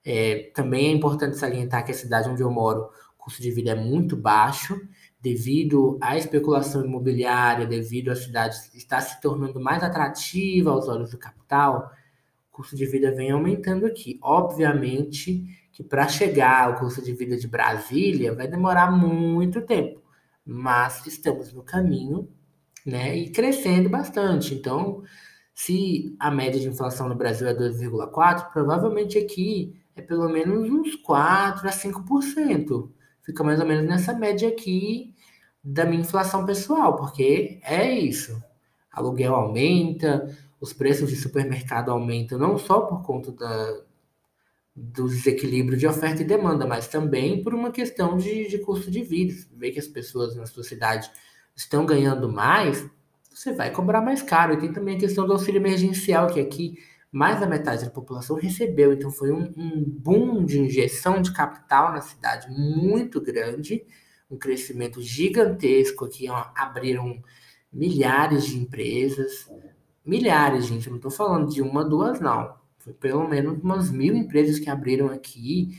É, 0.05 0.51
também 0.55 0.89
é 0.89 0.91
importante 0.91 1.39
salientar 1.39 1.85
que 1.85 1.93
a 1.93 1.95
cidade 1.95 2.29
onde 2.29 2.43
eu 2.43 2.51
moro, 2.51 2.91
o 3.19 3.25
custo 3.25 3.41
de 3.41 3.51
vida 3.51 3.71
é 3.71 3.75
muito 3.75 4.17
baixo, 4.17 4.79
devido 5.19 5.97
à 6.03 6.19
especulação 6.19 6.85
imobiliária, 6.85 7.67
devido 7.67 8.11
à 8.11 8.17
cidade 8.17 8.57
estar 8.75 9.01
se 9.01 9.19
tornando 9.23 9.59
mais 9.59 9.83
atrativa 9.83 10.71
aos 10.71 10.87
olhos 10.87 11.13
do 11.13 11.17
capital, 11.19 11.91
o 12.51 12.57
custo 12.57 12.77
de 12.77 12.85
vida 12.85 13.11
vem 13.11 13.31
aumentando 13.31 13.87
aqui. 13.87 14.19
Obviamente 14.21 15.43
que 15.73 15.83
para 15.83 16.07
chegar 16.07 16.67
ao 16.69 16.79
custo 16.79 17.03
de 17.03 17.13
vida 17.15 17.37
de 17.37 17.49
Brasília 17.49 18.35
vai 18.35 18.47
demorar 18.47 18.91
muito 18.91 19.63
tempo, 19.63 20.03
mas 20.45 21.07
estamos 21.07 21.53
no 21.53 21.63
caminho, 21.63 22.29
né? 22.85 23.17
E 23.17 23.31
crescendo 23.31 23.89
bastante. 23.89 24.55
Então, 24.55 25.03
se 25.55 26.17
a 26.19 26.31
média 26.31 26.61
de 26.61 26.69
inflação 26.69 27.09
no 27.09 27.15
Brasil 27.15 27.47
é 27.47 27.55
2,4, 27.55 28.51
provavelmente 28.53 29.17
aqui 29.17 29.81
é 29.95 30.03
pelo 30.03 30.29
menos 30.29 30.69
uns 30.69 30.97
4 30.97 31.69
a 31.69 31.71
5%. 31.71 32.91
Fica 33.23 33.45
mais 33.45 33.61
ou 33.61 33.67
menos 33.67 33.87
nessa 33.87 34.13
média 34.13 34.49
aqui 34.49 35.15
da 35.63 35.85
minha 35.85 36.03
inflação 36.03 36.45
pessoal, 36.45 36.97
porque 36.97 37.61
é 37.63 37.89
isso. 37.89 38.43
Aluguel 38.91 39.35
aumenta, 39.35 40.37
os 40.61 40.73
preços 40.73 41.09
de 41.09 41.17
supermercado 41.17 41.91
aumentam 41.91 42.39
não 42.39 42.59
só 42.59 42.81
por 42.81 43.03
conta 43.03 43.33
da, 43.33 43.81
do 44.75 45.09
desequilíbrio 45.09 45.79
de 45.79 45.87
oferta 45.87 46.23
e 46.23 46.27
demanda, 46.27 46.67
mas 46.67 46.89
também 46.89 47.43
por 47.43 47.55
uma 47.55 47.71
questão 47.71 48.17
de, 48.17 48.49
de 48.49 48.59
custo 48.59 48.91
de 48.91 49.03
vida. 49.03 49.35
Ver 49.53 49.71
que 49.71 49.79
as 49.79 49.87
pessoas 49.87 50.35
na 50.35 50.47
sua 50.47 50.65
cidade 50.65 51.11
estão 51.55 51.87
ganhando 51.87 52.31
mais, 52.31 52.85
você 53.35 53.53
vai 53.53 53.71
cobrar 53.71 54.01
mais 54.01 54.23
caro. 54.23 54.55
E 54.55 54.59
tem 54.59 54.73
também 54.73 54.97
a 54.97 55.01
questão 55.01 55.27
do 55.27 55.33
auxílio 55.33 55.61
emergencial, 55.61 56.29
que 56.29 56.41
aqui 56.41 56.79
mais 57.11 57.39
da 57.41 57.47
metade 57.47 57.85
da 57.85 57.91
população 57.91 58.37
recebeu. 58.37 58.93
Então 58.93 59.11
foi 59.11 59.33
um, 59.33 59.53
um 59.57 59.85
boom 59.85 60.45
de 60.45 60.61
injeção 60.61 61.21
de 61.21 61.33
capital 61.33 61.93
na 61.93 62.01
cidade 62.01 62.49
muito 62.51 63.21
grande, 63.21 63.85
um 64.31 64.39
crescimento 64.39 65.03
gigantesco. 65.03 66.05
Aqui 66.05 66.31
ó, 66.31 66.47
abriram 66.55 67.21
milhares 67.73 68.47
de 68.47 68.59
empresas. 68.59 69.51
Milhares, 70.05 70.67
gente. 70.67 70.89
Não 70.89 70.97
estou 70.97 71.11
falando 71.11 71.53
de 71.53 71.61
uma, 71.61 71.85
duas, 71.85 72.21
não. 72.21 72.55
Foi 72.79 72.93
pelo 72.93 73.27
menos 73.29 73.61
umas 73.63 73.91
mil 73.91 74.15
empresas 74.15 74.59
que 74.59 74.71
abriram 74.71 75.07
aqui 75.09 75.79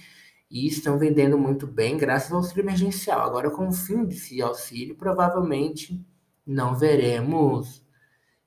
e 0.49 0.67
estão 0.67 0.97
vendendo 0.97 1.37
muito 1.37 1.67
bem 1.67 1.97
graças 1.97 2.31
ao 2.31 2.37
auxílio 2.37 2.63
emergencial. 2.63 3.21
Agora, 3.21 3.49
com 3.49 3.67
o 3.67 3.71
fim 3.71 4.03
desse 4.05 4.41
auxílio, 4.41 4.95
provavelmente 4.95 6.03
não 6.45 6.75
veremos 6.75 7.83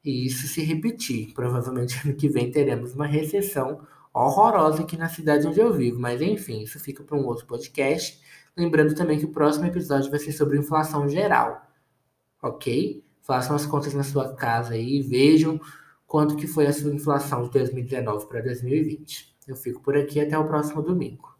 isso 0.04 0.46
se 0.46 0.62
repetir. 0.62 1.32
Provavelmente 1.34 2.00
ano 2.04 2.14
que 2.14 2.28
vem 2.28 2.50
teremos 2.50 2.94
uma 2.94 3.06
recessão 3.06 3.86
horrorosa 4.12 4.82
aqui 4.82 4.96
na 4.96 5.08
cidade 5.08 5.46
onde 5.46 5.60
eu 5.60 5.72
vivo. 5.72 6.00
Mas 6.00 6.20
enfim, 6.20 6.62
isso 6.62 6.78
fica 6.80 7.02
para 7.04 7.16
um 7.16 7.26
outro 7.26 7.46
podcast. 7.46 8.20
Lembrando 8.56 8.94
também 8.94 9.18
que 9.18 9.24
o 9.24 9.32
próximo 9.32 9.66
episódio 9.66 10.10
vai 10.10 10.18
ser 10.18 10.32
sobre 10.32 10.58
inflação 10.58 11.08
geral. 11.08 11.62
Ok? 12.42 13.04
Façam 13.22 13.54
as 13.54 13.66
contas 13.66 13.94
na 13.94 14.02
sua 14.02 14.34
casa 14.34 14.74
aí 14.74 14.98
e 14.98 15.02
vejam 15.02 15.60
quanto 16.06 16.36
que 16.36 16.46
foi 16.46 16.66
a 16.66 16.72
sua 16.72 16.92
inflação 16.92 17.42
de 17.42 17.50
2019 17.50 18.26
para 18.26 18.40
2020. 18.40 19.36
Eu 19.46 19.56
fico 19.56 19.80
por 19.82 19.96
aqui 19.96 20.20
até 20.20 20.38
o 20.38 20.46
próximo 20.46 20.82
domingo. 20.82 21.37